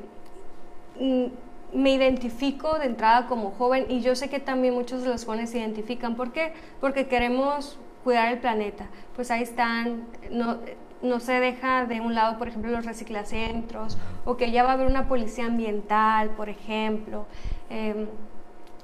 me 1.73 1.91
identifico 1.91 2.77
de 2.77 2.85
entrada 2.85 3.27
como 3.27 3.51
joven 3.51 3.85
y 3.89 4.01
yo 4.01 4.15
sé 4.15 4.29
que 4.29 4.39
también 4.39 4.73
muchos 4.73 5.03
de 5.03 5.09
los 5.09 5.25
jóvenes 5.25 5.49
se 5.49 5.59
identifican. 5.59 6.15
¿Por 6.15 6.31
qué? 6.31 6.53
Porque 6.79 7.07
queremos 7.07 7.79
cuidar 8.03 8.31
el 8.31 8.39
planeta. 8.39 8.87
Pues 9.15 9.31
ahí 9.31 9.43
están, 9.43 10.05
no, 10.29 10.59
no 11.01 11.19
se 11.19 11.33
deja 11.33 11.85
de 11.85 11.99
un 12.01 12.15
lado, 12.15 12.37
por 12.37 12.47
ejemplo, 12.47 12.71
los 12.71 12.85
reciclacentros, 12.85 13.97
o 14.25 14.37
que 14.37 14.51
ya 14.51 14.63
va 14.63 14.71
a 14.71 14.73
haber 14.73 14.87
una 14.87 15.07
policía 15.07 15.45
ambiental, 15.45 16.29
por 16.31 16.49
ejemplo. 16.49 17.25
Em, 17.69 18.07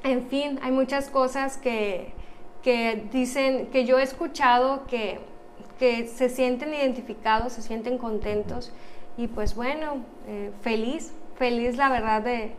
en 0.03 0.27
fin, 0.27 0.59
hay 0.61 0.71
muchas 0.71 1.09
cosas 1.09 1.57
que, 1.57 2.13
que 2.63 3.07
dicen, 3.11 3.67
que 3.67 3.85
yo 3.85 3.99
he 3.99 4.03
escuchado 4.03 4.87
que, 4.87 5.19
que 5.77 6.07
se 6.07 6.29
sienten 6.29 6.73
identificados, 6.73 7.53
se 7.53 7.61
sienten 7.61 7.97
contentos 7.97 8.71
y 9.17 9.27
pues 9.27 9.55
bueno, 9.55 9.97
eh, 10.27 10.51
feliz, 10.61 11.13
feliz 11.39 11.77
la 11.77 11.89
verdad 11.89 12.21
de, 12.21 12.51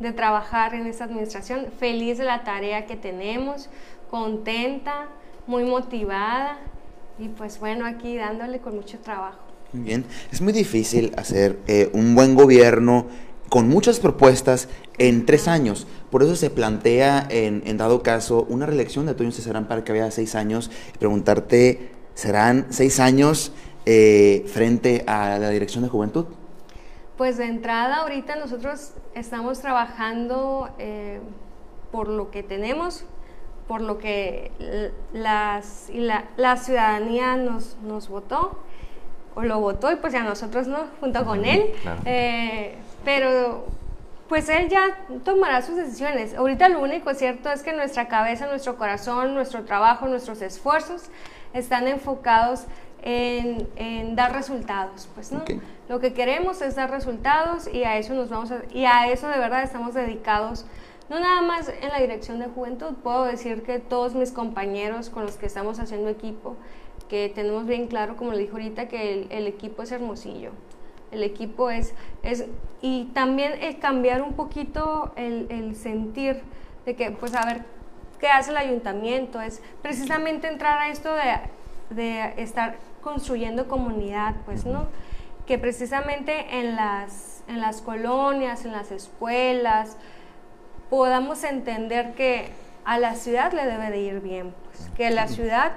de 0.00 0.12
trabajar 0.12 0.74
en 0.74 0.86
esta 0.88 1.04
administración, 1.04 1.66
feliz 1.78 2.18
de 2.18 2.24
la 2.24 2.42
tarea 2.42 2.86
que 2.86 2.96
tenemos, 2.96 3.68
contenta, 4.10 5.06
muy 5.46 5.64
motivada 5.64 6.58
y 7.18 7.28
pues 7.28 7.60
bueno, 7.60 7.86
aquí 7.86 8.16
dándole 8.16 8.58
con 8.58 8.74
mucho 8.74 8.98
trabajo. 8.98 9.38
Bien, 9.72 10.04
es 10.30 10.40
muy 10.40 10.52
difícil 10.52 11.12
hacer 11.16 11.58
eh, 11.66 11.90
un 11.92 12.14
buen 12.14 12.34
gobierno 12.34 13.06
con 13.48 13.68
muchas 13.68 14.00
propuestas 14.00 14.68
en 14.98 15.24
tres 15.26 15.46
años. 15.46 15.86
Por 16.10 16.22
eso 16.22 16.36
se 16.36 16.50
plantea, 16.50 17.26
en, 17.30 17.76
dado 17.76 18.02
caso, 18.02 18.46
una 18.48 18.66
reelección 18.66 19.06
de 19.06 19.14
Toño 19.14 19.30
Cesarán 19.30 19.68
para 19.68 19.84
que 19.84 19.92
vaya 19.92 20.10
seis 20.10 20.34
años 20.34 20.70
preguntarte, 20.98 21.90
¿serán 22.14 22.66
seis 22.70 22.98
años 23.00 23.52
eh, 23.86 24.44
frente 24.46 25.04
a 25.06 25.38
la 25.38 25.50
Dirección 25.50 25.84
de 25.84 25.90
Juventud? 25.90 26.26
Pues 27.22 27.36
de 27.36 27.44
entrada, 27.44 27.98
ahorita 27.98 28.34
nosotros 28.34 28.94
estamos 29.14 29.60
trabajando 29.60 30.68
eh, 30.80 31.20
por 31.92 32.08
lo 32.08 32.32
que 32.32 32.42
tenemos, 32.42 33.04
por 33.68 33.80
lo 33.80 33.98
que 33.98 34.50
las, 35.12 35.88
la, 35.94 36.24
la 36.36 36.56
ciudadanía 36.56 37.36
nos, 37.36 37.76
nos 37.84 38.08
votó 38.08 38.58
o 39.36 39.42
lo 39.42 39.60
votó 39.60 39.92
y 39.92 39.94
pues 39.94 40.12
ya 40.12 40.24
nosotros 40.24 40.66
no, 40.66 40.78
junto 40.98 41.24
con 41.24 41.44
él. 41.44 41.72
Eh, 42.06 42.74
pero 43.04 43.66
pues 44.28 44.48
él 44.48 44.68
ya 44.68 44.98
tomará 45.24 45.62
sus 45.62 45.76
decisiones. 45.76 46.34
Ahorita 46.34 46.68
lo 46.70 46.80
único 46.80 47.14
cierto 47.14 47.52
es 47.52 47.62
que 47.62 47.72
nuestra 47.72 48.08
cabeza, 48.08 48.48
nuestro 48.48 48.76
corazón, 48.76 49.36
nuestro 49.36 49.62
trabajo, 49.62 50.08
nuestros 50.08 50.42
esfuerzos 50.42 51.04
están 51.54 51.86
enfocados 51.86 52.64
en, 53.02 53.68
en 53.76 54.16
dar 54.16 54.32
resultados, 54.32 55.08
pues 55.14 55.32
no. 55.32 55.42
Lo 55.88 56.00
que 56.00 56.14
queremos 56.14 56.62
es 56.62 56.76
dar 56.76 56.90
resultados 56.90 57.68
y 57.72 57.84
a 57.84 57.98
eso 57.98 58.14
nos 58.14 58.30
vamos 58.30 58.50
a, 58.52 58.62
y 58.72 58.84
a 58.84 59.08
eso 59.08 59.28
de 59.28 59.38
verdad 59.38 59.62
estamos 59.62 59.94
dedicados. 59.94 60.64
No 61.10 61.20
nada 61.20 61.42
más 61.42 61.68
en 61.68 61.88
la 61.88 61.98
dirección 61.98 62.38
de 62.38 62.46
juventud, 62.46 62.94
puedo 63.02 63.24
decir 63.24 63.62
que 63.62 63.80
todos 63.80 64.14
mis 64.14 64.30
compañeros 64.30 65.10
con 65.10 65.24
los 65.24 65.36
que 65.36 65.46
estamos 65.46 65.78
haciendo 65.80 66.08
equipo, 66.08 66.56
que 67.08 67.30
tenemos 67.34 67.66
bien 67.66 67.88
claro, 67.88 68.16
como 68.16 68.32
le 68.32 68.38
dijo 68.38 68.52
ahorita, 68.52 68.88
que 68.88 69.26
el, 69.28 69.46
equipo 69.46 69.82
es 69.82 69.92
hermosillo. 69.92 70.52
El 71.10 71.24
equipo 71.24 71.68
es, 71.68 71.92
es, 72.22 72.46
y 72.80 73.06
también 73.12 73.52
el 73.60 73.78
cambiar 73.78 74.22
un 74.22 74.32
poquito 74.32 75.12
el, 75.16 75.46
el 75.50 75.76
sentir 75.76 76.40
de 76.86 76.96
que, 76.96 77.10
pues 77.10 77.34
a 77.34 77.44
ver, 77.44 77.64
¿qué 78.18 78.28
hace 78.28 78.52
el 78.52 78.56
ayuntamiento? 78.56 79.40
Es 79.40 79.60
precisamente 79.82 80.48
entrar 80.48 80.78
a 80.78 80.88
esto 80.88 81.10
de, 81.12 81.94
de 81.94 82.32
estar 82.42 82.76
construyendo 83.02 83.68
comunidad, 83.68 84.36
pues, 84.44 84.64
¿no? 84.64 84.88
Que 85.46 85.58
precisamente 85.58 86.58
en 86.58 86.76
las, 86.76 87.42
en 87.48 87.60
las 87.60 87.82
colonias, 87.82 88.64
en 88.64 88.72
las 88.72 88.90
escuelas, 88.90 89.96
podamos 90.88 91.44
entender 91.44 92.14
que 92.14 92.50
a 92.84 92.98
la 92.98 93.14
ciudad 93.14 93.52
le 93.52 93.66
debe 93.66 93.90
de 93.90 93.98
ir 93.98 94.20
bien, 94.20 94.54
pues, 94.66 94.90
que 94.96 95.10
la 95.10 95.28
ciudad 95.28 95.72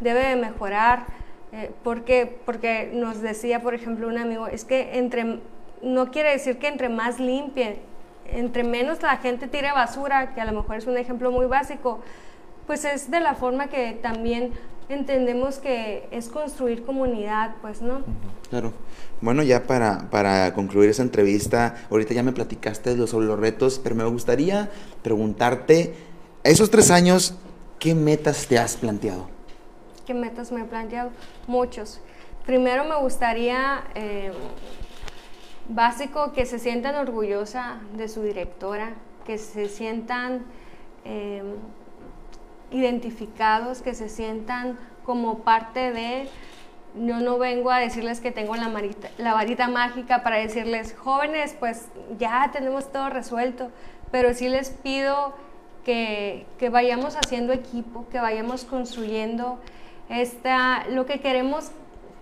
debe 0.00 0.20
de 0.20 0.36
mejorar, 0.36 1.04
eh, 1.52 1.70
porque, 1.82 2.40
porque 2.44 2.90
nos 2.92 3.20
decía, 3.20 3.60
por 3.62 3.74
ejemplo, 3.74 4.08
un 4.08 4.18
amigo, 4.18 4.46
es 4.46 4.64
que 4.64 4.98
entre, 4.98 5.40
no 5.82 6.10
quiere 6.10 6.30
decir 6.30 6.58
que 6.58 6.68
entre 6.68 6.88
más 6.88 7.18
limpie, 7.18 7.80
entre 8.26 8.64
menos 8.64 9.02
la 9.02 9.16
gente 9.16 9.48
tire 9.48 9.72
basura, 9.72 10.34
que 10.34 10.40
a 10.40 10.44
lo 10.44 10.52
mejor 10.52 10.76
es 10.76 10.86
un 10.86 10.96
ejemplo 10.96 11.30
muy 11.30 11.46
básico, 11.46 12.00
pues 12.66 12.84
es 12.84 13.10
de 13.10 13.20
la 13.20 13.34
forma 13.34 13.66
que 13.66 13.98
también 14.00 14.52
entendemos 14.94 15.58
que 15.58 16.08
es 16.10 16.28
construir 16.28 16.84
comunidad, 16.84 17.54
pues, 17.60 17.82
¿no? 17.82 18.02
Claro. 18.50 18.72
Bueno, 19.20 19.42
ya 19.42 19.64
para, 19.64 20.10
para 20.10 20.52
concluir 20.54 20.90
esa 20.90 21.02
entrevista, 21.02 21.76
ahorita 21.90 22.14
ya 22.14 22.22
me 22.22 22.32
platicaste 22.32 23.06
sobre 23.06 23.26
los 23.26 23.38
retos, 23.38 23.78
pero 23.82 23.94
me 23.94 24.04
gustaría 24.04 24.70
preguntarte, 25.02 25.94
esos 26.42 26.70
tres 26.70 26.90
años, 26.90 27.34
¿qué 27.78 27.94
metas 27.94 28.46
te 28.46 28.58
has 28.58 28.76
planteado? 28.76 29.28
¿Qué 30.06 30.14
metas 30.14 30.50
me 30.50 30.62
he 30.62 30.64
planteado? 30.64 31.10
Muchos. 31.46 32.00
Primero 32.46 32.84
me 32.84 32.96
gustaría, 32.96 33.84
eh, 33.94 34.32
básico, 35.68 36.32
que 36.32 36.46
se 36.46 36.58
sientan 36.58 36.94
orgullosa 36.96 37.80
de 37.96 38.08
su 38.08 38.22
directora, 38.22 38.94
que 39.26 39.36
se 39.38 39.68
sientan 39.68 40.46
eh, 41.04 41.42
identificados, 42.70 43.82
que 43.82 43.94
se 43.94 44.08
sientan 44.08 44.78
como 45.04 45.40
parte 45.40 45.92
de... 45.92 46.28
Yo 46.96 47.20
no 47.20 47.38
vengo 47.38 47.70
a 47.70 47.78
decirles 47.78 48.20
que 48.20 48.32
tengo 48.32 48.56
la, 48.56 49.32
varita 49.32 49.68
mágica 49.68 50.24
para 50.24 50.36
decirles, 50.36 50.96
jóvenes, 50.98 51.54
pues 51.58 51.86
ya 52.18 52.50
tenemos 52.52 52.90
todo 52.90 53.10
resuelto, 53.10 53.70
pero 54.10 54.34
sí 54.34 54.48
les 54.48 54.70
pido 54.70 55.32
que, 55.84 56.46
que 56.58 56.68
vayamos 56.68 57.14
haciendo 57.14 57.52
equipo, 57.52 58.08
que 58.10 58.18
vayamos 58.18 58.64
construyendo 58.64 59.60
esta, 60.08 60.84
lo 60.88 61.06
que 61.06 61.20
queremos 61.20 61.70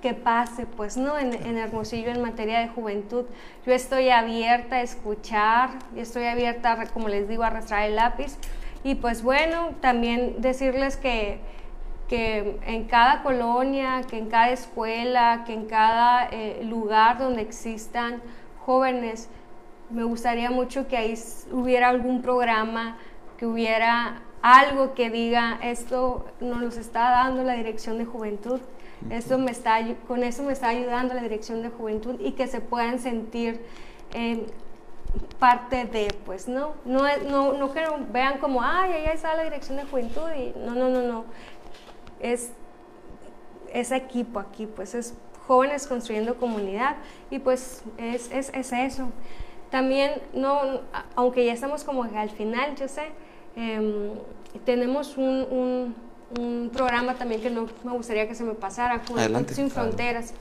que 0.00 0.14
pase, 0.14 0.66
pues, 0.66 0.96
¿no? 0.96 1.18
En, 1.18 1.34
Hermosillo 1.56 2.10
en 2.10 2.22
materia 2.22 2.60
de 2.60 2.68
juventud. 2.68 3.24
Yo 3.66 3.72
estoy 3.72 4.10
abierta 4.10 4.76
a 4.76 4.82
escuchar, 4.82 5.70
estoy 5.96 6.26
abierta, 6.26 6.86
como 6.92 7.08
les 7.08 7.28
digo, 7.28 7.42
a 7.42 7.48
arrastrar 7.48 7.88
el 7.88 7.96
lápiz. 7.96 8.36
Y 8.84 8.94
pues 8.96 9.22
bueno, 9.22 9.70
también 9.80 10.40
decirles 10.40 10.96
que, 10.96 11.40
que 12.08 12.58
en 12.66 12.84
cada 12.84 13.22
colonia, 13.22 14.02
que 14.08 14.18
en 14.18 14.28
cada 14.28 14.50
escuela, 14.50 15.44
que 15.46 15.52
en 15.52 15.66
cada 15.66 16.28
eh, 16.30 16.62
lugar 16.64 17.18
donde 17.18 17.42
existan 17.42 18.22
jóvenes, 18.64 19.28
me 19.90 20.04
gustaría 20.04 20.50
mucho 20.50 20.86
que 20.88 20.96
ahí 20.96 21.14
hubiera 21.50 21.88
algún 21.88 22.22
programa, 22.22 22.98
que 23.38 23.46
hubiera 23.46 24.22
algo 24.42 24.94
que 24.94 25.10
diga, 25.10 25.58
esto 25.62 26.26
nos 26.40 26.76
está 26.76 27.10
dando 27.10 27.42
la 27.42 27.54
Dirección 27.54 27.98
de 27.98 28.04
Juventud, 28.04 28.60
esto 29.10 29.38
me 29.38 29.50
está, 29.50 29.78
con 30.06 30.22
eso 30.22 30.42
me 30.42 30.52
está 30.52 30.68
ayudando 30.68 31.14
la 31.14 31.22
Dirección 31.22 31.62
de 31.62 31.70
Juventud 31.70 32.16
y 32.20 32.32
que 32.32 32.46
se 32.46 32.60
puedan 32.60 32.98
sentir 32.98 33.60
eh, 34.14 34.46
parte 35.38 35.84
de, 35.84 36.14
pues, 36.26 36.48
¿no? 36.48 36.74
No, 36.84 37.04
no, 37.28 37.52
no 37.52 37.72
que 37.72 37.86
vean 38.10 38.38
como, 38.38 38.62
ay, 38.62 38.92
ahí 38.92 39.06
está 39.14 39.34
la 39.36 39.44
Dirección 39.44 39.76
de 39.76 39.84
Juventud 39.84 40.28
y 40.36 40.58
no, 40.58 40.74
no, 40.74 40.88
no, 40.88 41.02
no. 41.02 41.24
Es 42.20 42.50
ese 43.72 43.96
equipo 43.96 44.38
aquí, 44.40 44.66
pues 44.66 44.94
es 44.94 45.14
jóvenes 45.46 45.86
construyendo 45.86 46.36
comunidad 46.36 46.96
y 47.30 47.38
pues 47.38 47.82
es, 47.96 48.30
es, 48.30 48.50
es 48.52 48.72
eso. 48.72 49.08
también, 49.70 50.12
no, 50.34 50.80
aunque 51.14 51.44
ya 51.44 51.52
estamos 51.52 51.84
como 51.84 52.04
al 52.04 52.30
final, 52.30 52.74
yo 52.76 52.88
sé, 52.88 53.08
em, 53.56 54.10
tenemos 54.64 55.16
un, 55.16 55.94
un, 56.36 56.70
programa 56.72 57.14
también 57.14 57.40
que 57.40 57.48
no 57.48 57.66
me 57.84 57.92
gustaría 57.92 58.28
que 58.28 58.34
se 58.34 58.44
me 58.44 58.54
pasara, 58.54 59.00
Juventud 59.08 59.50
Sin 59.50 59.70
Fronteras. 59.70 60.34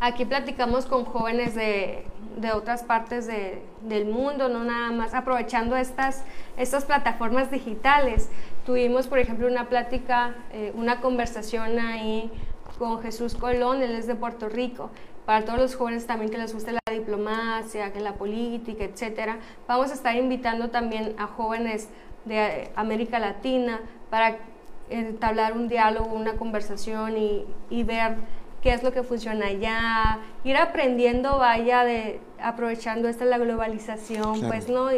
Aquí 0.00 0.24
platicamos 0.24 0.84
con 0.86 1.04
jóvenes 1.04 1.54
de, 1.54 2.04
de 2.36 2.52
otras 2.52 2.82
partes 2.82 3.26
de, 3.26 3.62
del 3.82 4.06
mundo, 4.06 4.48
no 4.48 4.64
nada 4.64 4.90
más 4.92 5.14
aprovechando 5.14 5.76
estas, 5.76 6.24
estas 6.56 6.84
plataformas 6.84 7.50
digitales. 7.50 8.28
Tuvimos, 8.66 9.06
por 9.06 9.18
ejemplo, 9.18 9.46
una 9.46 9.68
plática, 9.68 10.34
eh, 10.52 10.72
una 10.74 11.00
conversación 11.00 11.78
ahí 11.78 12.30
con 12.78 13.02
Jesús 13.02 13.34
Colón, 13.34 13.82
él 13.82 13.92
es 13.92 14.06
de 14.06 14.14
Puerto 14.14 14.48
Rico. 14.48 14.90
Para 15.26 15.44
todos 15.44 15.58
los 15.58 15.76
jóvenes 15.76 16.06
también 16.06 16.30
que 16.30 16.38
les 16.38 16.52
guste 16.52 16.72
la 16.72 16.80
diplomacia, 16.92 17.92
que 17.92 18.00
la 18.00 18.14
política, 18.14 18.84
etcétera, 18.84 19.38
vamos 19.68 19.90
a 19.90 19.94
estar 19.94 20.16
invitando 20.16 20.70
también 20.70 21.14
a 21.18 21.26
jóvenes 21.26 21.88
de 22.24 22.70
América 22.74 23.18
Latina 23.18 23.80
para 24.10 24.38
entablar 24.90 25.52
un 25.52 25.68
diálogo, 25.68 26.12
una 26.12 26.34
conversación 26.34 27.16
y, 27.16 27.44
y 27.70 27.84
ver 27.84 28.16
qué 28.62 28.72
es 28.72 28.82
lo 28.82 28.92
que 28.92 29.02
funciona 29.02 29.46
allá, 29.46 30.20
ir 30.44 30.56
aprendiendo, 30.56 31.38
vaya, 31.38 31.84
de 31.84 32.20
aprovechando 32.40 33.08
esta 33.08 33.24
la 33.24 33.38
globalización, 33.38 34.40
pues, 34.42 34.68
¿no? 34.68 34.88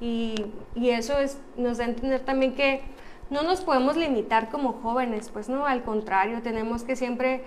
Y, 0.00 0.46
y, 0.74 0.90
eso 0.90 1.18
es, 1.18 1.38
nos 1.56 1.78
da 1.78 1.84
a 1.84 1.88
entender 1.88 2.20
también 2.20 2.54
que 2.54 2.80
no 3.28 3.42
nos 3.42 3.60
podemos 3.60 3.96
limitar 3.96 4.48
como 4.48 4.72
jóvenes, 4.72 5.28
pues, 5.30 5.50
¿no? 5.50 5.66
Al 5.66 5.82
contrario, 5.82 6.42
tenemos 6.42 6.82
que 6.82 6.96
siempre 6.96 7.44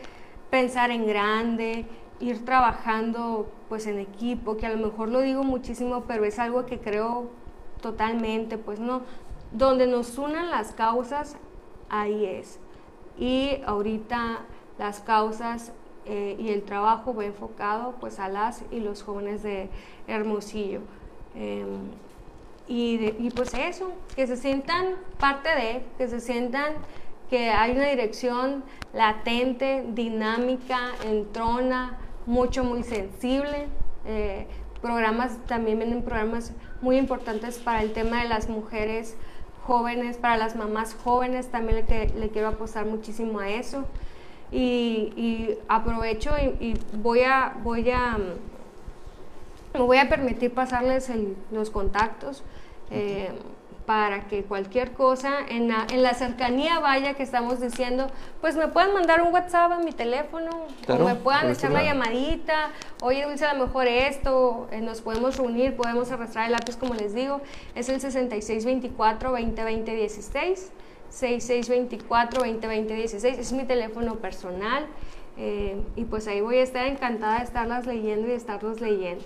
pensar 0.51 0.91
en 0.91 1.07
grande, 1.07 1.85
ir 2.19 2.45
trabajando, 2.45 3.51
pues, 3.67 3.87
en 3.87 3.99
equipo, 3.99 4.57
que 4.57 4.67
a 4.67 4.69
lo 4.69 4.77
mejor 4.77 5.09
lo 5.09 5.21
digo 5.21 5.43
muchísimo, 5.43 6.03
pero 6.07 6.23
es 6.23 6.37
algo 6.37 6.67
que 6.67 6.79
creo 6.79 7.31
totalmente, 7.81 8.59
pues, 8.59 8.79
¿no? 8.79 9.01
Donde 9.51 9.87
nos 9.87 10.19
unan 10.19 10.51
las 10.51 10.71
causas, 10.71 11.35
ahí 11.89 12.25
es. 12.25 12.59
Y 13.17 13.57
ahorita 13.65 14.41
las 14.77 14.99
causas 14.99 15.71
eh, 16.05 16.35
y 16.37 16.49
el 16.49 16.63
trabajo 16.63 17.15
va 17.15 17.23
enfocado 17.23 17.95
pues 17.99 18.19
a 18.19 18.27
las 18.27 18.63
y 18.71 18.79
los 18.79 19.03
jóvenes 19.03 19.43
de 19.43 19.69
Hermosillo. 20.07 20.81
Em, 21.35 21.91
y, 22.67 23.29
pues 23.35 23.53
eso, 23.53 23.91
que 24.15 24.25
se 24.25 24.37
sientan 24.37 24.95
parte 25.19 25.49
de, 25.49 25.83
que 25.97 26.07
se 26.07 26.19
sientan 26.19 26.73
que 27.29 27.49
hay 27.49 27.71
una 27.71 27.87
dirección 27.87 28.63
latente, 28.93 29.85
dinámica, 29.89 30.91
entrona, 31.05 31.97
mucho, 32.25 32.63
muy 32.63 32.83
sensible. 32.83 33.67
Eh, 34.05 34.47
programas, 34.81 35.37
también 35.45 35.77
vienen 35.77 36.03
programas 36.03 36.53
muy 36.81 36.97
importantes 36.97 37.59
para 37.59 37.81
el 37.81 37.91
tema 37.93 38.21
de 38.21 38.29
las 38.29 38.49
mujeres 38.49 39.15
jóvenes, 39.65 40.17
para 40.17 40.37
las 40.37 40.55
mamás 40.55 40.95
jóvenes, 41.03 41.47
también 41.47 41.85
le, 41.87 42.09
le 42.09 42.29
quiero 42.29 42.49
apostar 42.49 42.85
muchísimo 42.85 43.39
a 43.39 43.49
eso 43.49 43.85
y, 44.53 45.57
aprovecho 45.67 46.31
y, 46.37 46.79
voy 46.93 47.21
a 47.21 47.55
voy 47.63 47.89
a 47.89 48.17
me 49.73 49.79
voy 49.79 49.97
a 49.97 50.07
permitir 50.07 50.53
pasarles 50.53 51.11
los 51.51 51.71
contactos 51.71 52.43
eh, 52.91 53.31
para 53.87 54.27
que 54.27 54.43
cualquier 54.43 54.93
cosa 54.93 55.39
en 55.49 55.67
la, 55.67 55.85
en 55.91 56.03
la, 56.03 56.13
cercanía 56.13 56.79
vaya 56.79 57.15
que 57.15 57.23
estamos 57.23 57.59
diciendo, 57.59 58.07
pues 58.39 58.55
me 58.55 58.67
pueden 58.69 58.93
mandar 58.93 59.21
un 59.21 59.33
WhatsApp 59.33 59.73
a 59.73 59.79
mi 59.79 59.91
teléfono 59.91 60.51
o 60.87 60.97
me 60.99 61.15
puedan 61.15 61.49
echar 61.49 61.71
la 61.71 61.83
llamadita, 61.83 62.69
oye 63.01 63.25
Dulce, 63.25 63.45
a 63.45 63.53
lo 63.55 63.65
mejor 63.65 63.87
esto, 63.87 64.69
eh, 64.71 64.79
nos 64.79 65.01
podemos 65.01 65.35
reunir, 65.37 65.75
podemos 65.75 66.11
arrastrar 66.11 66.45
el 66.45 66.53
lápiz 66.53 66.77
como 66.77 66.93
les 66.93 67.13
digo, 67.13 67.41
es 67.75 67.89
el 67.89 67.99
6624 67.99 69.31
202016 69.31 70.71
6624-2020-16. 71.13 73.39
Es 73.39 73.53
mi 73.53 73.65
teléfono 73.65 74.15
personal. 74.15 74.87
Eh, 75.37 75.79
y 75.95 76.05
pues 76.05 76.27
ahí 76.27 76.41
voy 76.41 76.57
a 76.57 76.63
estar 76.63 76.85
encantada 76.85 77.37
de 77.39 77.45
estarlas 77.45 77.87
leyendo 77.87 78.27
y 78.27 78.31
de 78.31 78.35
estarlos 78.35 78.81
leyendo. 78.81 79.23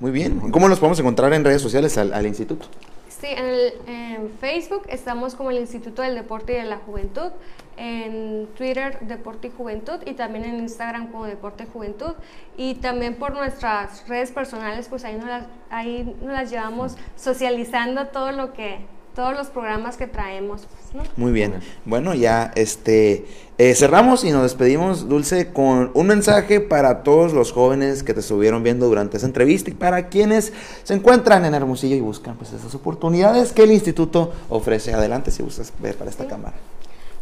Muy 0.00 0.10
bien. 0.10 0.50
¿Cómo 0.50 0.66
los 0.68 0.80
podemos 0.80 0.98
encontrar 0.98 1.32
en 1.32 1.44
redes 1.44 1.62
sociales 1.62 1.96
al, 1.96 2.26
instituto? 2.26 2.66
Sí, 3.08 3.28
en, 3.28 3.46
en, 3.86 4.30
Facebook 4.40 4.82
estamos 4.88 5.36
como 5.36 5.52
el 5.52 5.58
Instituto 5.58 6.02
del 6.02 6.16
Deporte 6.16 6.54
y 6.54 6.56
de 6.56 6.64
la 6.64 6.78
Juventud, 6.78 7.30
en 7.76 8.48
Twitter 8.56 8.98
Deporte 9.02 9.46
y 9.46 9.50
Juventud 9.50 10.00
y 10.04 10.14
también 10.14 10.44
en 10.44 10.58
Instagram 10.58 11.12
como 11.12 11.26
Deporte 11.26 11.62
y 11.64 11.66
Juventud 11.72 12.14
y 12.56 12.74
también 12.74 13.14
por 13.14 13.32
nuestras 13.32 14.08
redes 14.08 14.32
personales, 14.32 14.88
pues 14.88 15.04
ahí 15.04 15.16
las, 15.24 15.44
ahí 15.70 16.16
nos 16.20 16.32
las 16.32 16.50
llevamos 16.50 16.96
socializando 17.14 18.08
todo 18.08 18.32
lo 18.32 18.52
que 18.52 18.84
todos 19.14 19.34
los 19.34 19.48
programas 19.48 19.96
que 19.96 20.06
traemos. 20.06 20.66
Pues, 20.92 21.08
Muy 21.16 21.32
bien. 21.32 21.60
Bueno, 21.84 22.14
ya 22.14 22.52
este 22.54 23.26
eh, 23.58 23.74
cerramos 23.74 24.24
y 24.24 24.30
nos 24.30 24.42
despedimos, 24.42 25.08
Dulce, 25.08 25.52
con 25.52 25.90
un 25.94 26.06
mensaje 26.06 26.60
para 26.60 27.02
todos 27.02 27.32
los 27.32 27.52
jóvenes 27.52 28.02
que 28.02 28.14
te 28.14 28.20
estuvieron 28.20 28.62
viendo 28.62 28.86
durante 28.86 29.18
esa 29.18 29.26
entrevista 29.26 29.70
y 29.70 29.74
para 29.74 30.08
quienes 30.08 30.52
se 30.82 30.94
encuentran 30.94 31.44
en 31.44 31.54
Hermosillo 31.54 31.96
y 31.96 32.00
buscan 32.00 32.36
pues 32.36 32.52
esas 32.52 32.74
oportunidades 32.74 33.52
que 33.52 33.62
el 33.62 33.72
instituto 33.72 34.32
ofrece. 34.48 34.94
Adelante 34.94 35.30
si 35.30 35.42
gustas 35.42 35.72
ver 35.78 35.96
para 35.96 36.10
esta 36.10 36.26
cámara. 36.26 36.56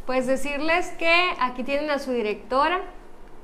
Pues 0.07 0.26
decirles 0.26 0.88
que 0.99 1.12
aquí 1.41 1.62
tienen 1.62 1.91
a 1.91 1.99
su 1.99 2.12
directora, 2.12 2.80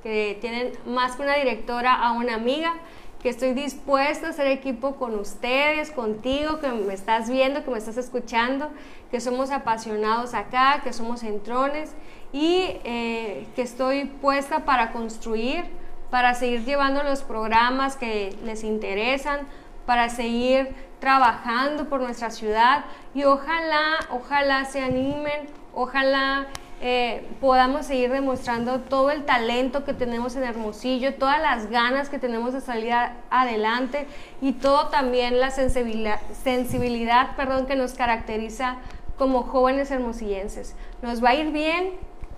que 0.02 0.38
tienen 0.40 0.72
más 0.86 1.16
que 1.16 1.22
una 1.22 1.36
directora 1.36 1.94
a 1.94 2.12
una 2.12 2.34
amiga 2.34 2.74
que 3.22 3.28
estoy 3.28 3.54
dispuesta 3.54 4.28
a 4.28 4.30
hacer 4.30 4.46
equipo 4.46 4.96
con 4.96 5.18
ustedes, 5.18 5.90
contigo, 5.90 6.60
que 6.60 6.68
me 6.68 6.94
estás 6.94 7.28
viendo, 7.28 7.64
que 7.64 7.70
me 7.70 7.78
estás 7.78 7.96
escuchando, 7.96 8.70
que 9.10 9.20
somos 9.20 9.50
apasionados 9.50 10.34
acá, 10.34 10.80
que 10.84 10.92
somos 10.92 11.22
entrones 11.22 11.94
y 12.32 12.78
eh, 12.84 13.46
que 13.56 13.62
estoy 13.62 14.04
puesta 14.04 14.64
para 14.64 14.92
construir, 14.92 15.64
para 16.10 16.34
seguir 16.34 16.64
llevando 16.64 17.02
los 17.02 17.22
programas 17.22 17.96
que 17.96 18.36
les 18.44 18.62
interesan, 18.62 19.40
para 19.86 20.08
seguir 20.08 20.74
trabajando 21.00 21.88
por 21.88 22.00
nuestra 22.00 22.30
ciudad. 22.30 22.84
Y 23.14 23.24
ojalá, 23.24 23.98
ojalá 24.10 24.64
se 24.64 24.82
animen, 24.82 25.48
ojalá 25.74 26.46
eh, 26.82 27.26
podamos 27.40 27.86
seguir 27.86 28.10
demostrando 28.10 28.80
todo 28.80 29.10
el 29.10 29.24
talento 29.24 29.84
que 29.84 29.94
tenemos 29.94 30.36
en 30.36 30.44
Hermosillo, 30.44 31.14
todas 31.14 31.40
las 31.40 31.70
ganas 31.70 32.10
que 32.10 32.18
tenemos 32.18 32.52
de 32.52 32.60
salir 32.60 32.92
adelante 33.30 34.06
y 34.42 34.52
todo 34.52 34.88
también 34.88 35.40
la 35.40 35.50
sensibilidad, 35.50 36.20
sensibilidad 36.44 37.34
perdón, 37.34 37.66
que 37.66 37.76
nos 37.76 37.94
caracteriza 37.94 38.76
como 39.16 39.42
jóvenes 39.44 39.90
hermosillenses. 39.90 40.74
Nos 41.00 41.24
va 41.24 41.30
a 41.30 41.34
ir 41.34 41.50
bien, 41.50 41.92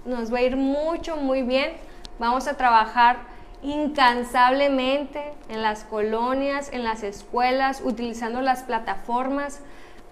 nos 0.05 0.33
va 0.33 0.39
a 0.39 0.43
ir 0.43 0.57
mucho, 0.57 1.17
muy 1.17 1.43
bien. 1.43 1.73
Vamos 2.21 2.47
a 2.47 2.57
trabajar 2.57 3.17
incansablemente 3.63 5.33
en 5.49 5.63
las 5.63 5.83
colonias, 5.83 6.71
en 6.73 6.85
las 6.85 7.03
escuelas, 7.03 7.83
utilizando 7.85 8.41
las 8.41 8.63
plataformas, 8.63 9.59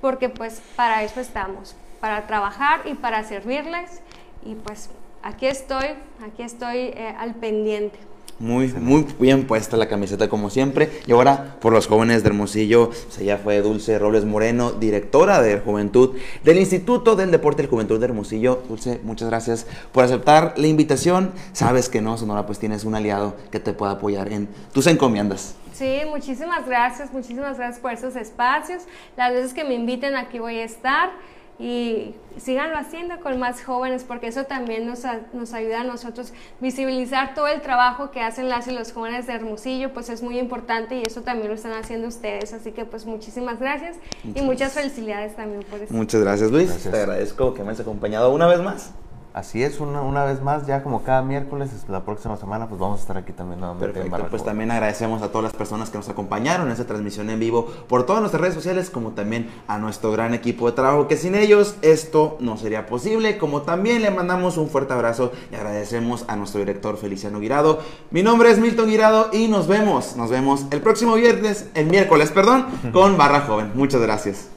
porque 0.01 0.29
pues 0.29 0.61
para 0.75 1.05
eso 1.05 1.21
estamos, 1.21 1.77
para 2.01 2.27
trabajar 2.27 2.81
y 2.87 2.95
para 2.95 3.23
servirles 3.23 4.03
y 4.47 4.55
pues 4.55 4.91
aquí 5.23 5.47
estoy, 5.47 5.87
aquí 6.25 6.43
estoy 6.43 6.77
eh, 6.77 7.15
al 7.19 7.35
pendiente. 7.35 7.99
Muy, 8.39 8.69
muy 8.69 9.07
bien 9.19 9.47
puesta 9.47 9.79
la 9.79 9.89
camiseta 9.89 10.29
como 10.29 10.51
siempre. 10.51 10.91
Y 11.07 11.13
ahora 11.13 11.57
por 11.59 11.73
los 11.73 11.87
jóvenes 11.87 12.23
de 12.23 12.29
Hermosillo, 12.29 12.91
se 13.09 13.25
ya 13.25 13.39
fue 13.39 13.63
Dulce 13.63 13.99
Robles 13.99 14.27
Moreno, 14.27 14.73
directora 14.73 15.41
de 15.41 15.59
Juventud 15.59 16.17
del 16.45 16.59
Instituto 16.59 17.17
del 17.17 17.31
Deporte 17.31 17.63
y 17.63 17.67
Juventud 17.67 17.99
de 17.99 18.05
Hermosillo. 18.05 18.63
Dulce, 18.69 19.01
muchas 19.05 19.29
gracias 19.29 19.67
por 19.91 20.05
aceptar 20.05 20.53
la 20.59 20.67
invitación. 20.67 21.33
Sabes 21.53 21.89
que 21.89 22.03
no, 22.03 22.19
Sonora, 22.19 22.45
pues 22.45 22.59
tienes 22.59 22.85
un 22.85 22.95
aliado 22.95 23.37
que 23.51 23.59
te 23.59 23.73
pueda 23.73 23.93
apoyar 23.93 24.31
en 24.31 24.49
tus 24.75 24.87
encomiendas. 24.87 25.55
Sí, 25.73 26.01
muchísimas 26.09 26.67
gracias, 26.67 27.13
muchísimas 27.13 27.57
gracias 27.57 27.81
por 27.81 27.93
esos 27.93 28.17
espacios. 28.17 28.83
Las 29.17 29.33
veces 29.33 29.55
que 29.55 29.65
me 29.65 29.75
inviten 29.75 30.15
aquí 30.15 30.39
voy 30.39 30.59
a 30.59 30.65
estar 30.65 31.11
y 31.59 32.15
síganlo 32.37 32.77
haciendo 32.77 33.21
con 33.21 33.39
más 33.39 33.63
jóvenes 33.63 34.05
porque 34.05 34.27
eso 34.27 34.45
también 34.45 34.87
nos, 34.87 35.03
nos 35.33 35.55
ayuda 35.55 35.81
a 35.81 35.85
nosotros 35.85 36.33
visibilizar 36.61 37.35
todo 37.35 37.49
el 37.49 37.63
trabajo 37.63 38.11
que 38.11 38.21
hacen 38.21 38.49
las 38.49 38.69
y 38.69 38.73
los 38.73 38.93
jóvenes 38.93 39.27
de 39.27 39.35
Hermosillo, 39.35 39.93
pues 39.93 40.11
es 40.11 40.23
muy 40.23 40.39
importante 40.39 40.97
y 40.97 41.03
eso 41.07 41.23
también 41.23 41.49
lo 41.49 41.55
están 41.55 41.73
haciendo 41.73 42.09
ustedes, 42.09 42.53
así 42.53 42.73
que 42.73 42.85
pues 42.85 43.07
muchísimas 43.07 43.59
gracias 43.59 43.97
y 44.35 44.43
muchas 44.43 44.73
felicidades 44.73 45.35
también 45.35 45.63
por 45.63 45.81
eso. 45.81 45.95
Muchas 45.95 46.21
gracias 46.21 46.51
Luis, 46.51 46.71
te 46.83 46.97
agradezco 46.97 47.55
que 47.55 47.63
me 47.63 47.71
hayas 47.71 47.81
acompañado 47.81 48.33
una 48.33 48.47
vez 48.47 48.61
más. 48.61 48.93
Así 49.37 49.63
es, 49.63 49.81
una, 49.81 50.01
una 50.01 50.25
vez 50.25 50.41
más, 50.41 50.67
ya 50.67 50.83
como 50.83 51.03
cada 51.03 51.21
miércoles, 51.21 51.69
la 51.91 52.07
próxima 52.07 52.39
semana, 52.39 52.71
pues 52.71 52.81
vamos 52.81 53.01
a 53.01 53.03
estar 53.03 53.19
aquí 53.19 53.35
también 53.35 53.61
nuevamente 53.61 54.01
en 54.01 54.09
Perfecto, 54.09 54.31
pues 54.31 54.43
también 54.43 54.71
agradecemos 54.71 55.21
a 55.21 55.29
todas 55.29 55.43
las 55.43 55.53
personas 55.53 55.91
que 55.91 55.99
nos 55.99 56.09
acompañaron 56.09 56.69
en 56.69 56.73
esta 56.73 56.87
transmisión 56.87 57.29
en 57.29 57.39
vivo 57.39 57.67
por 57.87 58.07
todas 58.07 58.23
nuestras 58.23 58.41
redes 58.41 58.55
sociales, 58.55 58.89
como 58.89 59.11
también 59.11 59.51
a 59.69 59.77
nuestro 59.77 60.11
gran 60.11 60.33
equipo 60.33 60.71
de 60.71 60.73
trabajo, 60.73 61.07
que 61.07 61.19
sin 61.19 61.35
ellos 61.35 61.77
esto 61.83 62.39
no 62.41 62.57
sería 62.57 62.87
posible. 62.87 63.37
Como 63.37 63.61
también 63.61 64.01
le 64.01 64.11
mandamos 64.11 64.57
un 64.57 64.71
fuerte 64.71 64.95
abrazo 64.95 65.33
y 65.53 65.55
agradecemos 65.55 66.25
a 66.29 66.37
nuestro 66.37 66.61
director 66.61 66.97
Feliciano 66.97 67.39
Guirado. 67.39 67.81
Mi 68.11 68.23
nombre 68.23 68.51
es 68.51 68.59
Milton 68.59 68.89
Guirado 68.89 69.29
y 69.35 69.49
nos 69.49 69.69
vemos, 69.69 70.17
nos 70.17 70.31
vemos 70.31 70.65
el 70.71 70.81
próximo 70.81 71.15
viernes, 71.15 71.69
el 71.75 71.89
miércoles, 71.89 72.31
perdón, 72.31 72.65
con 72.95 73.19
Barra 73.19 73.43
Joven. 73.43 73.73
Muchas 73.75 74.01
gracias. 74.01 74.56